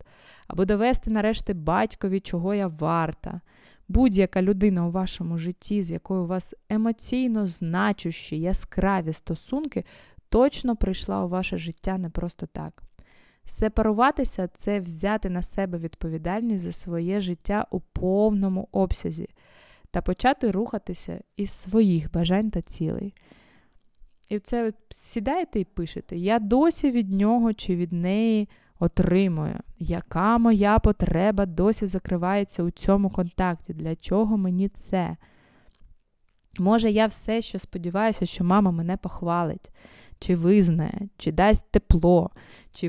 або 0.49 0.65
довести 0.65 1.11
нарешті 1.11 1.55
батькові, 1.55 2.21
чого 2.21 2.55
я 2.55 2.67
варта. 2.67 3.41
Будь-яка 3.89 4.43
людина 4.43 4.87
у 4.87 4.91
вашому 4.91 5.39
житті, 5.39 5.83
з 5.83 5.91
якою 5.91 6.23
у 6.23 6.27
вас 6.27 6.55
емоційно 6.69 7.47
значущі, 7.47 8.41
яскраві 8.41 9.13
стосунки, 9.13 9.85
точно 10.31 10.77
прийшла 10.77 11.25
у 11.25 11.29
ваше 11.29 11.59
життя 11.59 11.99
не 11.99 12.11
просто 12.11 12.47
так. 12.47 12.83
Сепаруватися 13.47 14.49
це 14.49 14.81
взяти 14.81 15.31
на 15.31 15.43
себе 15.43 15.79
відповідальність 15.79 16.63
за 16.63 16.73
своє 16.73 17.21
життя 17.21 17.67
у 17.71 17.81
повному 17.81 18.69
обсязі 18.73 19.29
та 19.91 20.03
почати 20.03 20.51
рухатися 20.51 21.21
із 21.37 21.51
своїх 21.51 22.13
бажань 22.13 22.51
та 22.51 22.63
цілей. 22.63 23.15
І 24.29 24.39
це 24.39 24.67
от 24.67 24.75
сідаєте 24.91 25.61
і 25.61 25.65
пишете: 25.65 26.17
я 26.17 26.39
досі 26.39 26.91
від 26.91 27.13
нього 27.13 27.53
чи 27.53 27.77
від 27.77 27.93
неї 27.93 28.49
отримую, 28.79 29.59
яка 29.79 30.39
моя 30.39 30.79
потреба 30.79 31.47
досі 31.47 31.87
закривається 31.87 32.63
у 32.63 32.71
цьому 32.71 33.11
контакті, 33.11 33.75
для 33.75 33.97
чого 33.97 34.37
мені 34.37 34.69
це? 34.69 35.17
Може, 36.59 36.91
я 36.91 37.07
все, 37.07 37.43
що 37.43 37.59
сподіваюся, 37.59 38.27
що 38.27 38.45
мама 38.45 38.71
мене 38.71 38.97
похвалить 38.97 39.71
чи 40.21 40.37
визнає, 40.37 41.09
чи 41.17 41.33
дасть 41.33 41.71
тепло, 41.71 42.31
чи 42.73 42.89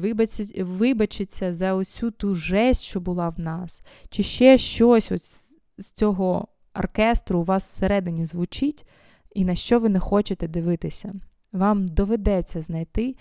вибачиться 0.63 1.53
за 1.53 1.73
оцю 1.73 2.11
ту 2.11 2.35
жесть, 2.35 2.81
що 2.81 2.99
була 2.99 3.29
в 3.29 3.39
нас, 3.39 3.81
чи 4.09 4.23
ще 4.23 4.57
щось 4.57 5.11
ось 5.11 5.57
з 5.77 5.91
цього 5.91 6.47
оркестру 6.73 7.39
у 7.39 7.43
вас 7.43 7.65
всередині 7.65 8.25
звучить, 8.25 8.85
і 9.33 9.45
на 9.45 9.55
що 9.55 9.79
ви 9.79 9.89
не 9.89 9.99
хочете 9.99 10.47
дивитися. 10.47 11.13
Вам 11.51 11.87
доведеться 11.87 12.61
знайти, 12.61 13.15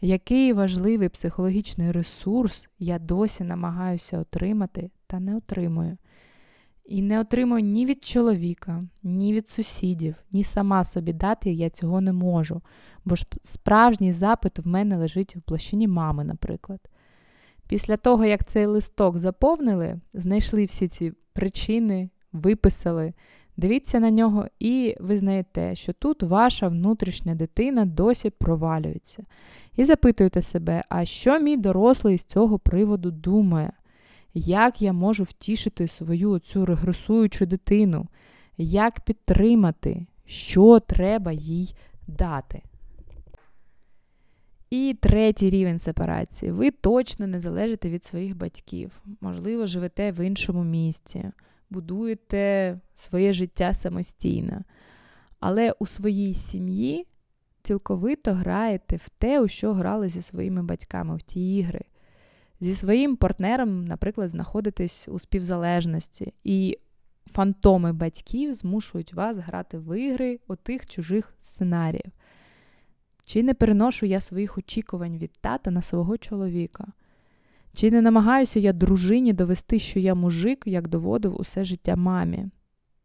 який 0.00 0.52
важливий 0.52 1.08
психологічний 1.08 1.92
ресурс 1.92 2.68
я 2.78 2.98
досі 2.98 3.44
намагаюся 3.44 4.18
отримати 4.18 4.90
та 5.06 5.20
не 5.20 5.36
отримую. 5.36 5.96
І 6.88 7.02
не 7.02 7.20
отримую 7.20 7.62
ні 7.62 7.86
від 7.86 8.04
чоловіка, 8.04 8.84
ні 9.02 9.32
від 9.32 9.48
сусідів, 9.48 10.14
ні 10.32 10.44
сама 10.44 10.84
собі 10.84 11.12
дати 11.12 11.52
я 11.52 11.70
цього 11.70 12.00
не 12.00 12.12
можу, 12.12 12.62
бо 13.04 13.14
ж 13.14 13.26
справжній 13.42 14.12
запит 14.12 14.58
в 14.58 14.68
мене 14.68 14.96
лежить 14.96 15.36
в 15.36 15.40
площині 15.40 15.88
мами, 15.88 16.24
наприклад. 16.24 16.80
Після 17.68 17.96
того, 17.96 18.24
як 18.24 18.44
цей 18.44 18.66
листок 18.66 19.18
заповнили, 19.18 20.00
знайшли 20.14 20.64
всі 20.64 20.88
ці 20.88 21.12
причини, 21.32 22.08
виписали, 22.32 23.12
дивіться 23.56 24.00
на 24.00 24.10
нього 24.10 24.46
і 24.58 24.96
визнаєте, 25.00 25.74
що 25.74 25.92
тут 25.92 26.22
ваша 26.22 26.68
внутрішня 26.68 27.34
дитина 27.34 27.84
досі 27.84 28.30
провалюється. 28.30 29.24
І 29.76 29.84
запитуєте 29.84 30.42
себе, 30.42 30.84
а 30.88 31.04
що 31.04 31.40
мій 31.40 31.56
дорослий 31.56 32.18
з 32.18 32.24
цього 32.24 32.58
приводу 32.58 33.10
думає? 33.10 33.72
Як 34.38 34.82
я 34.82 34.92
можу 34.92 35.24
втішити 35.24 35.88
свою 35.88 36.38
цю 36.38 36.66
регресуючу 36.66 37.46
дитину? 37.46 38.06
Як 38.58 39.00
підтримати, 39.00 40.06
що 40.26 40.80
треба 40.80 41.32
їй 41.32 41.74
дати? 42.06 42.62
І 44.70 44.96
третій 45.00 45.50
рівень 45.50 45.78
сепарації. 45.78 46.52
Ви 46.52 46.70
точно 46.70 47.26
не 47.26 47.40
залежите 47.40 47.90
від 47.90 48.04
своїх 48.04 48.36
батьків. 48.36 49.02
Можливо, 49.20 49.66
живете 49.66 50.12
в 50.12 50.26
іншому 50.26 50.64
місці, 50.64 51.30
будуєте 51.70 52.78
своє 52.94 53.32
життя 53.32 53.74
самостійно. 53.74 54.62
Але 55.40 55.72
у 55.72 55.86
своїй 55.86 56.34
сім'ї 56.34 57.06
цілковито 57.62 58.32
граєте 58.32 58.96
в 58.96 59.08
те, 59.08 59.40
у 59.40 59.48
що 59.48 59.72
грали 59.72 60.08
зі 60.08 60.22
своїми 60.22 60.62
батьками, 60.62 61.16
в 61.16 61.22
ті 61.22 61.56
ігри 61.56 61.84
зі 62.60 62.74
своїм 62.74 63.16
партнером, 63.16 63.84
наприклад, 63.84 64.28
знаходитесь 64.28 65.08
у 65.08 65.18
співзалежності, 65.18 66.34
і 66.44 66.78
фантоми 67.32 67.92
батьків 67.92 68.52
змушують 68.52 69.14
вас 69.14 69.36
грати 69.36 69.78
в 69.78 69.98
ігри 70.00 70.40
отих 70.48 70.86
чужих 70.86 71.34
сценаріїв. 71.38 72.12
Чи 73.24 73.42
не 73.42 73.54
переношу 73.54 74.06
я 74.06 74.20
своїх 74.20 74.58
очікувань 74.58 75.18
від 75.18 75.32
тата 75.40 75.70
на 75.70 75.82
свого 75.82 76.18
чоловіка? 76.18 76.86
Чи 77.74 77.90
не 77.90 78.00
намагаюся 78.02 78.60
я 78.60 78.72
дружині 78.72 79.32
довести, 79.32 79.78
що 79.78 79.98
я 79.98 80.14
мужик, 80.14 80.62
як 80.66 80.88
доводив 80.88 81.40
усе 81.40 81.64
життя 81.64 81.96
мамі? 81.96 82.46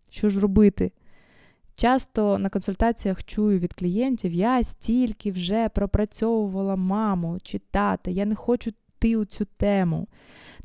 Що 0.09 0.29
ж 0.29 0.39
робити? 0.39 0.91
Часто 1.75 2.37
на 2.37 2.49
консультаціях 2.49 3.23
чую 3.23 3.59
від 3.59 3.73
клієнтів: 3.73 4.33
я 4.33 4.63
стільки 4.63 5.31
вже 5.31 5.69
пропрацьовувала 5.69 6.75
маму 6.75 7.37
чи 7.43 7.59
тата, 7.59 8.11
я 8.11 8.25
не 8.25 8.35
хочу 8.35 8.71
йти 9.01 9.17
у 9.17 9.25
цю 9.25 9.45
тему. 9.45 10.07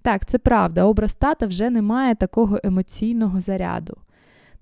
Так, 0.03 0.27
це 0.27 0.39
правда, 0.39 0.85
образ 0.85 1.15
тата 1.15 1.47
вже 1.47 1.71
не 1.71 1.83
має 1.83 2.15
такого 2.15 2.59
емоційного 2.65 3.41
заряду. 3.41 3.97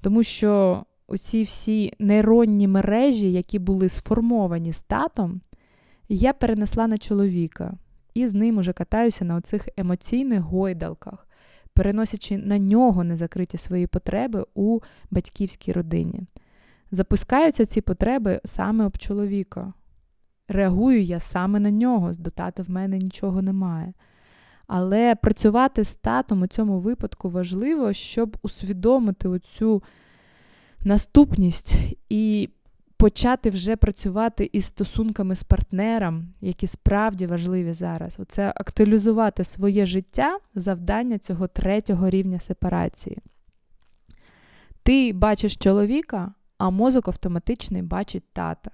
Тому 0.00 0.22
що 0.22 0.84
оці 1.06 1.42
всі 1.42 1.92
нейронні 1.98 2.68
мережі, 2.68 3.32
які 3.32 3.58
були 3.58 3.88
сформовані 3.88 4.72
з 4.72 4.82
татом, 4.82 5.40
я 6.08 6.32
перенесла 6.32 6.86
на 6.86 6.98
чоловіка 6.98 7.74
і 8.14 8.26
з 8.26 8.34
ним 8.34 8.58
уже 8.58 8.72
катаюся 8.72 9.24
на 9.24 9.36
оцих 9.36 9.68
емоційних 9.76 10.40
гойдалках, 10.40 11.28
переносячи 11.72 12.38
на 12.38 12.58
нього 12.58 13.04
незакриті 13.04 13.56
свої 13.58 13.86
потреби 13.86 14.44
у 14.54 14.80
батьківській 15.10 15.72
родині. 15.72 16.20
Запускаються 16.90 17.66
ці 17.66 17.80
потреби 17.80 18.40
саме 18.44 18.86
об 18.86 18.98
чоловіка. 18.98 19.72
Реагую 20.48 21.02
я 21.02 21.20
саме 21.20 21.60
на 21.60 21.70
нього, 21.70 22.12
до 22.18 22.30
тата 22.30 22.62
в 22.62 22.70
мене 22.70 22.98
нічого 22.98 23.42
немає. 23.42 23.92
Але 24.66 25.14
працювати 25.14 25.84
з 25.84 25.94
татом 25.94 26.42
у 26.42 26.46
цьому 26.46 26.78
випадку 26.78 27.30
важливо, 27.30 27.92
щоб 27.92 28.36
усвідомити 28.42 29.28
оцю 29.28 29.82
наступність 30.84 31.76
і 32.08 32.50
почати 32.96 33.50
вже 33.50 33.76
працювати 33.76 34.50
із 34.52 34.64
стосунками 34.64 35.34
з 35.34 35.42
партнером, 35.42 36.28
які 36.40 36.66
справді 36.66 37.26
важливі 37.26 37.72
зараз. 37.72 38.16
Оце 38.18 38.52
актуалізувати 38.56 39.44
своє 39.44 39.86
життя 39.86 40.38
завдання 40.54 41.18
цього 41.18 41.48
третього 41.48 42.10
рівня 42.10 42.40
сепарації. 42.40 43.18
Ти 44.82 45.12
бачиш 45.12 45.56
чоловіка, 45.56 46.34
а 46.58 46.70
мозок 46.70 47.08
автоматичний 47.08 47.82
бачить 47.82 48.24
тата. 48.32 48.70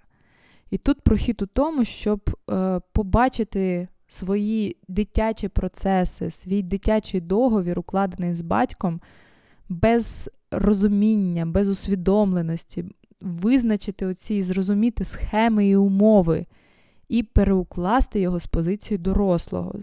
І 0.70 0.78
тут 0.78 1.00
прохід 1.00 1.42
у 1.42 1.46
тому, 1.46 1.84
щоб 1.84 2.38
е, 2.50 2.80
побачити 2.92 3.88
свої 4.06 4.76
дитячі 4.88 5.48
процеси, 5.48 6.30
свій 6.30 6.62
дитячий 6.62 7.20
договір, 7.20 7.78
укладений 7.78 8.34
з 8.34 8.42
батьком, 8.42 9.00
без 9.68 10.30
розуміння, 10.50 11.46
без 11.46 11.68
усвідомленості, 11.68 12.84
визначити 13.20 14.06
оці, 14.06 14.34
і 14.34 14.42
зрозуміти 14.42 15.04
схеми 15.04 15.68
і 15.68 15.76
умови, 15.76 16.46
і 17.08 17.22
переукласти 17.22 18.20
його 18.20 18.40
з 18.40 18.46
позиції 18.46 18.98
дорослого, 18.98 19.74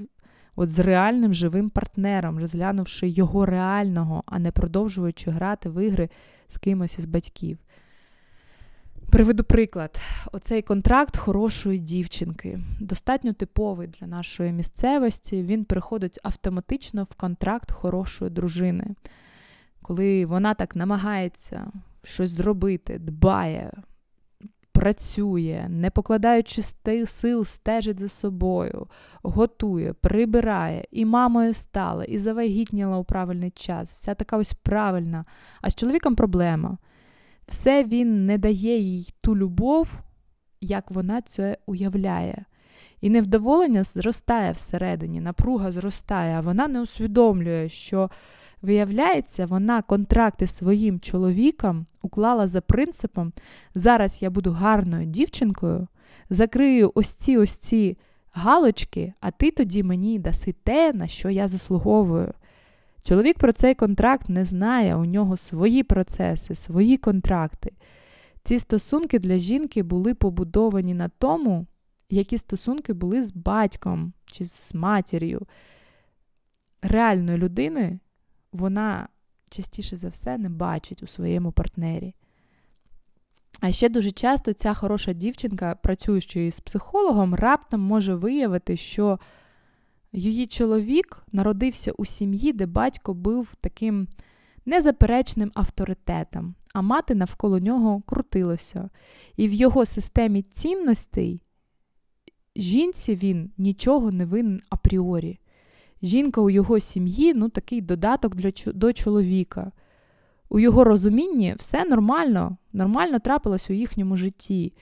от 0.55 0.69
з 0.69 0.79
реальним 0.79 1.33
живим 1.33 1.69
партнером, 1.69 2.39
розглянувши 2.39 3.07
його 3.07 3.45
реального, 3.45 4.23
а 4.25 4.39
не 4.39 4.51
продовжуючи 4.51 5.31
грати 5.31 5.69
в 5.69 5.85
ігри 5.85 6.09
з 6.47 6.57
кимось 6.57 6.99
із 6.99 7.05
батьків. 7.05 7.57
Приведу 9.09 9.43
приклад: 9.43 9.99
оцей 10.31 10.61
контракт 10.61 11.17
хорошої 11.17 11.79
дівчинки, 11.79 12.59
достатньо 12.79 13.33
типовий 13.33 13.87
для 13.87 14.07
нашої 14.07 14.51
місцевості. 14.51 15.43
Він 15.43 15.65
приходить 15.65 16.19
автоматично 16.23 17.03
в 17.03 17.15
контракт 17.15 17.71
хорошої 17.71 18.31
дружини, 18.31 18.95
коли 19.81 20.25
вона 20.25 20.53
так 20.53 20.75
намагається 20.75 21.71
щось 22.03 22.29
зробити, 22.29 22.99
дбає, 22.99 23.71
працює, 24.71 25.65
не 25.69 25.89
покладаючи 25.89 26.61
сил, 27.05 27.45
стежить 27.45 27.99
за 27.99 28.09
собою, 28.09 28.87
готує, 29.23 29.93
прибирає, 29.93 30.85
і 30.91 31.05
мамою 31.05 31.53
стала, 31.53 32.03
і 32.03 32.17
завагітніла 32.17 32.97
у 32.97 33.03
правильний 33.03 33.51
час. 33.51 33.93
Вся 33.93 34.13
така 34.13 34.37
ось 34.37 34.53
правильна. 34.53 35.25
А 35.61 35.69
з 35.69 35.75
чоловіком 35.75 36.15
проблема. 36.15 36.77
Все 37.47 37.83
він 37.83 38.25
не 38.25 38.37
дає 38.37 38.79
їй 38.79 39.09
ту 39.21 39.37
любов, 39.37 39.99
як 40.61 40.91
вона 40.91 41.21
це 41.21 41.57
уявляє. 41.65 42.45
І 43.01 43.09
невдоволення 43.09 43.83
зростає 43.83 44.51
всередині, 44.51 45.21
напруга 45.21 45.71
зростає, 45.71 46.37
а 46.37 46.41
вона 46.41 46.67
не 46.67 46.81
усвідомлює, 46.81 47.69
що, 47.69 48.09
виявляється, 48.61 49.45
вона 49.45 49.81
контракти 49.81 50.47
своїм 50.47 50.99
чоловіком 50.99 51.85
уклала 52.01 52.47
за 52.47 52.61
принципом: 52.61 53.33
зараз 53.75 54.21
я 54.21 54.29
буду 54.29 54.51
гарною 54.51 55.05
дівчинкою, 55.05 55.87
закрию 56.29 56.91
ось 56.95 57.13
ці 57.13 57.37
ось 57.37 57.57
ці 57.57 57.97
галочки, 58.31 59.13
а 59.19 59.31
ти 59.31 59.51
тоді 59.51 59.83
мені 59.83 60.19
даси 60.19 60.55
те, 60.63 60.93
на 60.93 61.07
що 61.07 61.29
я 61.29 61.47
заслуговую. 61.47 62.33
Чоловік 63.07 63.37
про 63.37 63.51
цей 63.51 63.75
контракт 63.75 64.29
не 64.29 64.45
знає, 64.45 64.95
у 64.95 65.05
нього 65.05 65.37
свої 65.37 65.83
процеси, 65.83 66.55
свої 66.55 66.97
контракти. 66.97 67.71
Ці 68.43 68.59
стосунки 68.59 69.19
для 69.19 69.37
жінки 69.37 69.83
були 69.83 70.13
побудовані 70.13 70.93
на 70.93 71.09
тому, 71.09 71.67
які 72.09 72.37
стосунки 72.37 72.93
були 72.93 73.23
з 73.23 73.31
батьком 73.31 74.13
чи 74.25 74.45
з 74.45 74.73
матір'ю. 74.73 75.47
Реальної 76.81 77.37
людини 77.37 77.99
вона 78.51 79.07
частіше 79.49 79.97
за 79.97 80.09
все 80.09 80.37
не 80.37 80.49
бачить 80.49 81.03
у 81.03 81.07
своєму 81.07 81.51
партнері. 81.51 82.15
А 83.61 83.71
ще 83.71 83.89
дуже 83.89 84.11
часто 84.11 84.53
ця 84.53 84.73
хороша 84.73 85.13
дівчинка, 85.13 85.75
працюючи 85.75 86.51
з 86.51 86.59
психологом, 86.59 87.35
раптом 87.35 87.81
може 87.81 88.15
виявити, 88.15 88.77
що 88.77 89.19
Її 90.17 90.45
чоловік 90.45 91.23
народився 91.31 91.91
у 91.91 92.05
сім'ї, 92.05 92.53
де 92.53 92.65
батько 92.65 93.13
був 93.13 93.55
таким 93.61 94.07
незаперечним 94.65 95.51
авторитетом, 95.53 96.55
а 96.73 96.81
мати 96.81 97.15
навколо 97.15 97.59
нього 97.59 98.01
крутилася. 98.05 98.89
І 99.35 99.47
в 99.47 99.53
його 99.53 99.85
системі 99.85 100.41
цінностей 100.41 101.41
жінці 102.55 103.15
він 103.15 103.51
нічого 103.57 104.11
не 104.11 104.25
винен 104.25 104.61
апріорі. 104.69 105.39
Жінка 106.01 106.41
у 106.41 106.49
його 106.49 106.79
сім'ї 106.79 107.33
ну, 107.33 107.49
такий 107.49 107.81
додаток 107.81 108.35
для, 108.35 108.51
до 108.73 108.93
чоловіка. 108.93 109.71
У 110.49 110.59
його 110.59 110.83
розумінні 110.83 111.55
все 111.57 111.85
нормально, 111.85 112.57
нормально 112.73 113.19
трапилось 113.19 113.69
у 113.69 113.73
їхньому 113.73 114.17
житті. 114.17 114.73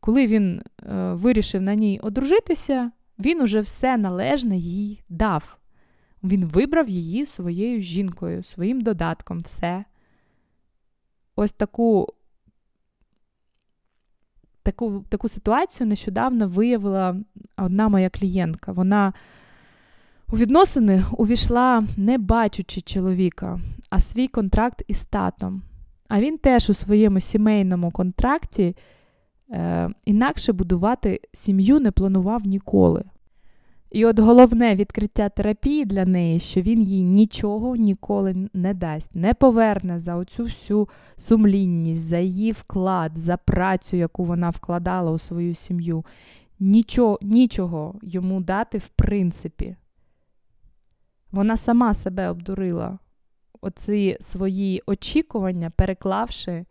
Коли 0.00 0.26
він 0.26 0.62
е, 0.82 1.12
вирішив 1.12 1.62
на 1.62 1.74
ній 1.74 2.00
одружитися, 2.02 2.90
він 3.20 3.40
уже 3.40 3.60
все 3.60 3.96
належне 3.96 4.56
їй 4.56 5.02
дав. 5.08 5.56
Він 6.22 6.44
вибрав 6.44 6.88
її 6.88 7.26
своєю 7.26 7.80
жінкою, 7.80 8.42
своїм 8.42 8.80
додатком, 8.80 9.38
все. 9.38 9.84
Ось 11.36 11.52
таку 11.52 12.14
таку, 14.62 15.04
таку 15.08 15.28
ситуацію 15.28 15.86
нещодавно 15.86 16.48
виявила 16.48 17.16
одна 17.56 17.88
моя 17.88 18.10
клієнтка. 18.10 18.72
Вона 18.72 19.12
у 20.32 20.36
відносини 20.36 21.04
увійшла, 21.12 21.84
не 21.96 22.18
бачучи 22.18 22.80
чоловіка, 22.80 23.60
а 23.90 24.00
свій 24.00 24.28
контракт 24.28 24.82
із 24.88 25.04
татом. 25.04 25.62
А 26.08 26.20
він 26.20 26.38
теж 26.38 26.70
у 26.70 26.74
своєму 26.74 27.20
сімейному 27.20 27.90
контракті 27.90 28.76
е, 29.50 29.88
інакше 30.04 30.52
будувати 30.52 31.20
сім'ю 31.32 31.80
не 31.80 31.90
планував 31.90 32.46
ніколи. 32.46 33.04
І 33.90 34.06
от 34.06 34.18
головне 34.18 34.74
відкриття 34.74 35.28
терапії 35.28 35.84
для 35.84 36.04
неї, 36.04 36.38
що 36.38 36.60
він 36.60 36.82
їй 36.82 37.02
нічого 37.02 37.76
ніколи 37.76 38.48
не 38.54 38.74
дасть, 38.74 39.14
не 39.14 39.34
поверне 39.34 39.98
за 39.98 40.16
оцю 40.16 40.44
всю 40.44 40.88
сумлінність, 41.16 42.02
за 42.02 42.18
її 42.18 42.52
вклад, 42.52 43.12
за 43.18 43.36
працю, 43.36 43.96
яку 43.96 44.24
вона 44.24 44.50
вкладала 44.50 45.10
у 45.10 45.18
свою 45.18 45.54
сім'ю. 45.54 46.04
Нічого, 46.60 47.18
Нічого 47.22 47.94
йому 48.02 48.40
дати 48.40 48.78
в 48.78 48.88
принципі. 48.88 49.76
Вона 51.32 51.56
сама 51.56 51.94
себе 51.94 52.28
обдурила, 52.28 52.98
оці 53.60 54.16
свої 54.20 54.82
очікування, 54.86 55.70
переклавши 55.76 56.64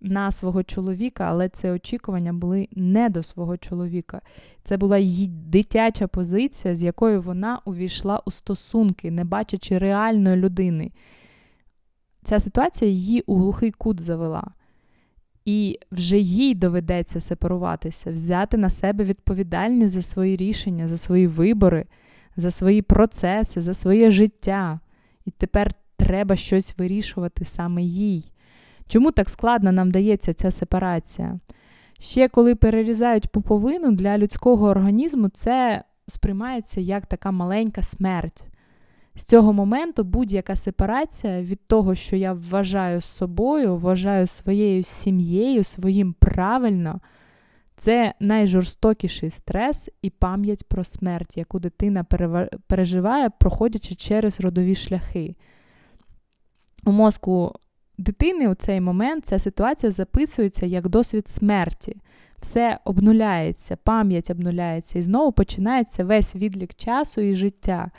на 0.00 0.30
свого 0.30 0.62
чоловіка, 0.62 1.24
але 1.24 1.48
це 1.48 1.72
очікування 1.72 2.32
були 2.32 2.68
не 2.72 3.08
до 3.08 3.22
свого 3.22 3.56
чоловіка. 3.56 4.20
Це 4.64 4.76
була 4.76 4.98
її 4.98 5.26
дитяча 5.26 6.06
позиція, 6.06 6.74
з 6.74 6.82
якою 6.82 7.22
вона 7.22 7.60
увійшла 7.64 8.22
у 8.26 8.30
стосунки, 8.30 9.10
не 9.10 9.24
бачачи 9.24 9.78
реальної 9.78 10.36
людини. 10.36 10.92
Ця 12.24 12.40
ситуація 12.40 12.90
її 12.90 13.20
у 13.20 13.36
глухий 13.36 13.70
кут 13.70 14.00
завела. 14.00 14.50
І 15.44 15.78
вже 15.92 16.18
їй 16.18 16.54
доведеться 16.54 17.20
сепаруватися, 17.20 18.10
взяти 18.10 18.56
на 18.56 18.70
себе 18.70 19.04
відповідальність 19.04 19.94
за 19.94 20.02
свої 20.02 20.36
рішення, 20.36 20.88
за 20.88 20.98
свої 20.98 21.26
вибори, 21.26 21.86
за 22.36 22.50
свої 22.50 22.82
процеси, 22.82 23.60
за 23.60 23.74
своє 23.74 24.10
життя. 24.10 24.80
І 25.24 25.30
тепер 25.30 25.74
треба 25.96 26.36
щось 26.36 26.78
вирішувати 26.78 27.44
саме 27.44 27.82
їй. 27.82 28.32
Чому 28.90 29.12
так 29.12 29.30
складно 29.30 29.72
нам 29.72 29.90
дається 29.90 30.34
ця 30.34 30.50
сепарація? 30.50 31.38
Ще 31.98 32.28
коли 32.28 32.54
перерізають 32.54 33.28
пуповину 33.28 33.92
для 33.92 34.18
людського 34.18 34.68
організму, 34.68 35.28
це 35.28 35.84
сприймається 36.08 36.80
як 36.80 37.06
така 37.06 37.30
маленька 37.30 37.82
смерть. 37.82 38.48
З 39.14 39.24
цього 39.24 39.52
моменту 39.52 40.04
будь-яка 40.04 40.56
сепарація 40.56 41.42
від 41.42 41.66
того, 41.66 41.94
що 41.94 42.16
я 42.16 42.32
вважаю 42.32 43.00
собою, 43.00 43.76
вважаю 43.76 44.26
своєю 44.26 44.82
сім'єю, 44.82 45.64
своїм 45.64 46.12
правильно, 46.12 47.00
це 47.76 48.14
найжорстокіший 48.20 49.30
стрес 49.30 49.90
і 50.02 50.10
пам'ять 50.10 50.68
про 50.68 50.84
смерть, 50.84 51.36
яку 51.36 51.58
дитина 51.58 52.04
переживає, 52.66 53.30
проходячи 53.30 53.94
через 53.94 54.40
родові 54.40 54.74
шляхи. 54.74 55.36
У 56.84 56.92
мозку 56.92 57.54
дитини 58.00 58.48
у 58.48 58.54
цей 58.54 58.80
момент 58.80 59.26
ця 59.26 59.38
ситуація 59.38 59.92
записується 59.92 60.66
як 60.66 60.88
досвід 60.88 61.28
смерті. 61.28 61.96
Все 62.38 62.78
обнуляється, 62.84 63.76
пам'ять 63.76 64.30
обнуляється, 64.30 64.98
і 64.98 65.02
знову 65.02 65.32
починається 65.32 66.04
весь 66.04 66.36
відлік 66.36 66.74
часу 66.74 67.20
і 67.20 67.34
життя. 67.34 67.90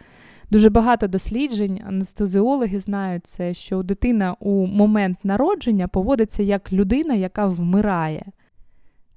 Дуже 0.51 0.69
багато 0.69 1.07
досліджень, 1.07 1.81
анестезіологи 1.87 2.79
знають 2.79 3.27
це, 3.27 3.53
що 3.53 3.83
дитина 3.83 4.35
у 4.39 4.65
момент 4.67 5.17
народження 5.23 5.87
поводиться 5.87 6.43
як 6.43 6.73
людина, 6.73 7.13
яка 7.13 7.45
вмирає. 7.45 8.25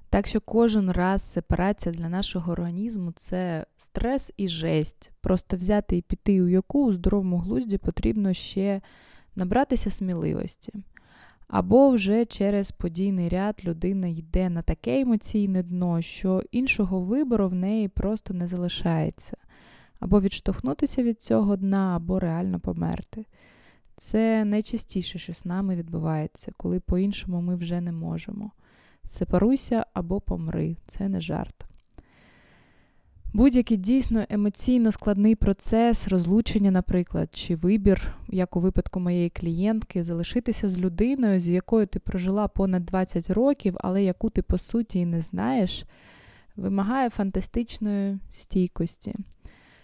Так 0.09 0.27
що 0.27 0.41
кожен 0.41 0.91
раз 0.91 1.31
сепарація 1.31 1.95
для 1.95 2.09
нашого 2.09 2.51
організму 2.51 3.11
це 3.11 3.65
стрес 3.77 4.33
і 4.37 4.47
жесть. 4.47 5.11
Просто 5.21 5.57
взяти 5.57 5.97
і 5.97 6.01
піти 6.01 6.41
у 6.41 6.47
яку 6.47 6.85
у 6.85 6.93
здоровому 6.93 7.37
глузді 7.37 7.77
потрібно 7.77 8.33
ще 8.33 8.81
набратися 9.35 9.89
сміливості. 9.89 10.73
Або 11.47 11.89
вже 11.89 12.25
через 12.25 12.71
подійний 12.71 13.29
ряд 13.29 13.61
людина 13.65 14.07
йде 14.07 14.49
на 14.49 14.61
таке 14.61 15.01
емоційне 15.01 15.63
дно, 15.63 16.01
що 16.01 16.43
іншого 16.51 17.01
вибору 17.01 17.49
в 17.49 17.53
неї 17.53 17.87
просто 17.87 18.33
не 18.33 18.47
залишається, 18.47 19.37
або 19.99 20.21
відштовхнутися 20.21 21.03
від 21.03 21.21
цього 21.21 21.55
дна, 21.55 21.95
або 21.95 22.19
реально 22.19 22.59
померти. 22.59 23.25
Це 23.97 24.45
найчастіше, 24.45 25.19
що 25.19 25.33
з 25.33 25.45
нами 25.45 25.75
відбувається, 25.75 26.51
коли 26.57 26.79
по-іншому 26.79 27.41
ми 27.41 27.55
вже 27.55 27.81
не 27.81 27.91
можемо. 27.91 28.51
Сепаруйся 29.03 29.85
або 29.93 30.21
помри, 30.21 30.77
це 30.87 31.09
не 31.09 31.21
жарт. 31.21 31.65
Будь-який 33.35 33.77
дійсно 33.77 34.25
емоційно 34.29 34.91
складний 34.91 35.35
процес, 35.35 36.07
розлучення, 36.07 36.71
наприклад, 36.71 37.29
чи 37.33 37.55
вибір, 37.55 38.13
як 38.27 38.55
у 38.55 38.59
випадку 38.59 38.99
моєї 38.99 39.29
клієнтки, 39.29 40.03
залишитися 40.03 40.69
з 40.69 40.77
людиною, 40.77 41.39
з 41.39 41.47
якою 41.47 41.87
ти 41.87 41.99
прожила 41.99 42.47
понад 42.47 42.85
20 42.85 43.29
років, 43.29 43.75
але 43.79 44.03
яку 44.03 44.29
ти 44.29 44.41
по 44.41 44.57
суті 44.57 44.99
і 44.99 45.05
не 45.05 45.21
знаєш, 45.21 45.85
вимагає 46.55 47.09
фантастичної 47.09 48.19
стійкості. 48.31 49.15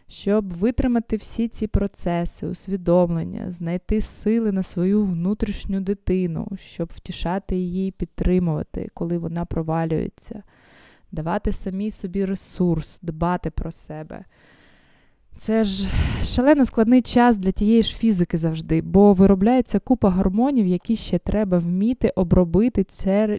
Щоб 0.07 0.53
витримати 0.53 1.15
всі 1.15 1.47
ці 1.47 1.67
процеси, 1.67 2.47
усвідомлення, 2.47 3.51
знайти 3.51 4.01
сили 4.01 4.51
на 4.51 4.63
свою 4.63 5.05
внутрішню 5.05 5.81
дитину, 5.81 6.47
щоб 6.59 6.91
втішати 6.95 7.55
її 7.55 7.91
підтримувати, 7.91 8.89
коли 8.93 9.17
вона 9.17 9.45
провалюється, 9.45 10.43
давати 11.11 11.51
самій 11.51 11.91
собі 11.91 12.25
ресурс, 12.25 12.99
дбати 13.01 13.49
про 13.49 13.71
себе. 13.71 14.25
Це 15.37 15.63
ж 15.63 15.87
шалено 16.23 16.65
складний 16.65 17.01
час 17.01 17.37
для 17.37 17.51
тієї 17.51 17.83
ж 17.83 17.95
фізики 17.95 18.37
завжди, 18.37 18.81
бо 18.81 19.13
виробляється 19.13 19.79
купа 19.79 20.09
гормонів, 20.09 20.67
які 20.67 20.95
ще 20.95 21.19
треба 21.19 21.59
вміти 21.59 22.09
обробити 22.15 22.85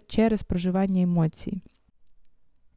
через 0.07 0.43
проживання 0.43 1.01
емоцій. 1.01 1.61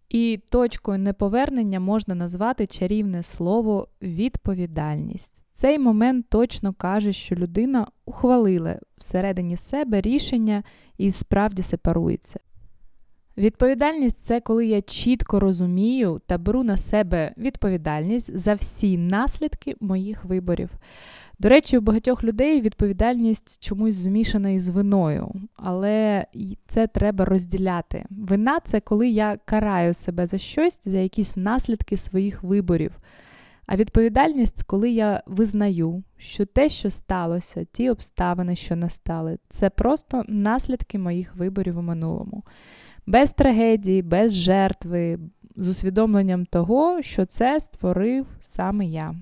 І 0.09 0.41
точкою 0.51 0.99
неповернення 0.99 1.81
можна 1.81 2.15
назвати 2.15 2.67
чарівне 2.67 3.23
слово 3.23 3.89
відповідальність. 4.03 5.45
Цей 5.53 5.79
момент 5.79 6.27
точно 6.29 6.73
каже, 6.73 7.13
що 7.13 7.35
людина 7.35 7.87
ухвалила 8.05 8.79
всередині 8.99 9.57
себе 9.57 10.01
рішення 10.01 10.63
і 10.99 11.11
справді 11.11 11.63
сепарується. 11.63 12.41
Відповідальність 13.39 14.19
це 14.19 14.41
коли 14.41 14.67
я 14.67 14.83
чітко 14.83 15.41
розумію 15.41 16.21
та 16.27 16.39
беру 16.39 16.63
на 16.63 16.77
себе 16.77 17.35
відповідальність 17.39 18.39
за 18.39 18.55
всі 18.55 18.99
наслідки 18.99 19.75
моїх 19.81 20.25
виборів. 20.25 20.71
До 21.39 21.49
речі, 21.49 21.79
у 21.79 21.81
багатьох 21.81 22.25
людей 22.25 22.61
відповідальність 22.61 23.65
чомусь 23.65 23.95
змішана 23.95 24.51
із 24.51 24.69
виною, 24.69 25.33
але 25.57 26.27
це 26.67 26.87
треба 26.87 27.25
розділяти. 27.25 28.05
Вина 28.11 28.61
це 28.65 28.81
коли 28.81 29.09
я 29.09 29.39
караю 29.45 29.95
себе 29.95 30.27
за 30.27 30.39
щось, 30.39 30.81
за 30.85 30.99
якісь 30.99 31.37
наслідки 31.37 31.97
своїх 31.97 32.43
виборів. 32.43 32.93
А 33.67 33.77
відповідальність, 33.77 34.63
коли 34.63 34.91
я 34.91 35.23
визнаю, 35.27 36.03
що 36.17 36.47
те, 36.47 36.69
що 36.69 36.91
сталося, 36.91 37.67
ті 37.73 37.91
обставини, 37.91 38.57
що 38.57 38.77
настали, 38.77 39.39
це 39.49 39.71
просто 39.71 40.25
наслідки 40.29 40.99
моїх 40.99 41.37
виборів 41.37 41.79
у 41.79 41.83
минулому. 41.83 42.43
Без 43.07 43.33
трагедії, 43.33 44.03
без 44.03 44.35
жертви, 44.35 45.19
з 45.57 45.69
усвідомленням 45.69 46.47
того, 46.47 47.03
що 47.03 47.27
це 47.27 47.61
створив 47.61 48.27
саме 48.41 48.87
я. 48.87 49.15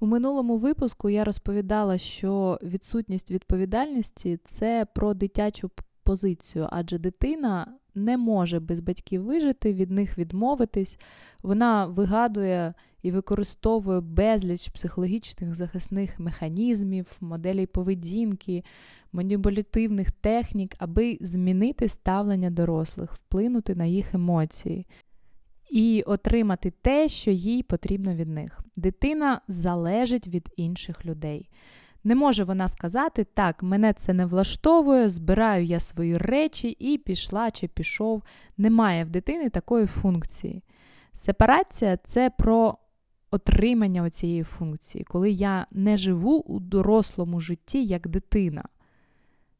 У 0.00 0.06
минулому 0.06 0.58
випуску 0.58 1.10
я 1.10 1.24
розповідала, 1.24 1.98
що 1.98 2.58
відсутність 2.62 3.30
відповідальності 3.30 4.38
це 4.46 4.86
про 4.94 5.14
дитячу 5.14 5.70
позицію, 6.04 6.68
адже 6.70 6.98
дитина 6.98 7.74
не 7.94 8.16
може 8.16 8.60
без 8.60 8.80
батьків 8.80 9.22
вижити, 9.22 9.74
від 9.74 9.90
них 9.90 10.18
відмовитись. 10.18 10.98
Вона 11.42 11.86
вигадує 11.86 12.74
і 13.02 13.10
використовує 13.10 14.00
безліч 14.00 14.68
психологічних 14.68 15.54
захисних 15.54 16.20
механізмів, 16.20 17.06
моделей 17.20 17.66
поведінки, 17.66 18.64
маніпулятивних 19.12 20.10
технік, 20.10 20.74
аби 20.78 21.18
змінити 21.20 21.88
ставлення 21.88 22.50
дорослих, 22.50 23.12
вплинути 23.12 23.74
на 23.74 23.84
їх 23.84 24.14
емоції 24.14 24.86
і 25.70 26.02
отримати 26.06 26.70
те, 26.70 27.08
що 27.08 27.30
їй 27.30 27.62
потрібно 27.62 28.14
від 28.14 28.28
них. 28.28 28.60
Дитина 28.76 29.40
залежить 29.48 30.28
від 30.28 30.52
інших 30.56 31.06
людей. 31.06 31.50
Не 32.04 32.14
може 32.14 32.44
вона 32.44 32.68
сказати, 32.68 33.24
так, 33.24 33.62
мене 33.62 33.92
це 33.92 34.12
не 34.12 34.26
влаштовує, 34.26 35.08
збираю 35.08 35.64
я 35.64 35.80
свої 35.80 36.18
речі 36.18 36.68
і 36.68 36.98
пішла 36.98 37.50
чи 37.50 37.68
пішов. 37.68 38.22
Немає 38.56 39.04
в 39.04 39.10
дитини 39.10 39.50
такої 39.50 39.86
функції. 39.86 40.62
Сепарація 41.14 41.96
це 41.96 42.30
про 42.30 42.78
отримання 43.30 44.10
цієї 44.10 44.42
функції, 44.42 45.04
коли 45.04 45.30
я 45.30 45.66
не 45.70 45.98
живу 45.98 46.36
у 46.36 46.60
дорослому 46.60 47.40
житті 47.40 47.84
як 47.84 48.08
дитина. 48.08 48.64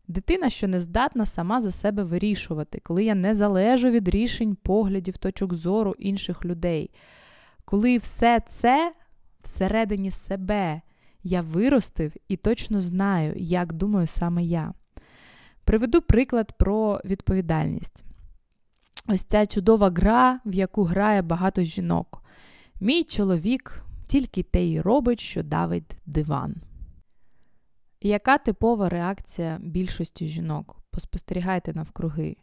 Дитина, 0.09 0.50
що 0.50 0.68
не 0.68 0.81
здатна 0.81 1.26
сама 1.26 1.61
за 1.61 1.70
себе 1.70 2.04
вирішувати, 2.04 2.81
коли 2.83 3.04
я 3.04 3.14
не 3.14 3.35
залежу 3.35 3.90
від 3.90 4.09
рішень, 4.09 4.54
поглядів, 4.54 5.18
точок 5.18 5.54
зору 5.54 5.94
інших 5.98 6.44
людей. 6.44 6.90
Коли 7.64 7.96
все 7.96 8.40
це 8.48 8.92
всередині 9.40 10.11
себе 10.11 10.81
я 11.22 11.42
виростив 11.42 12.12
і 12.28 12.37
точно 12.37 12.81
знаю, 12.81 13.35
як 13.37 13.72
думаю 13.72 14.07
саме 14.07 14.42
я. 14.44 14.74
Приведу 15.64 16.02
приклад 16.02 16.52
про 16.59 17.00
відповідальність. 17.04 18.04
Ось 19.09 19.24
ця 19.24 19.46
чудова 19.46 19.90
гра, 19.90 20.40
в 20.44 20.54
яку 20.54 20.85
грає 20.85 21.22
багато 21.22 21.62
жінок. 21.62 22.22
Мій 22.81 23.05
чоловік 23.05 23.85
тільки 24.07 24.43
те 24.43 24.64
й 24.64 24.81
робить, 24.81 25.21
що 25.21 25.43
давить 25.43 25.97
диван. 26.07 26.55
Яка 28.01 28.38
типова 28.38 28.88
реакція 28.88 29.59
більшості 29.62 30.27
жінок? 30.29 30.77
Поспостерігайте 30.91 31.75
навкруги. 31.75 32.37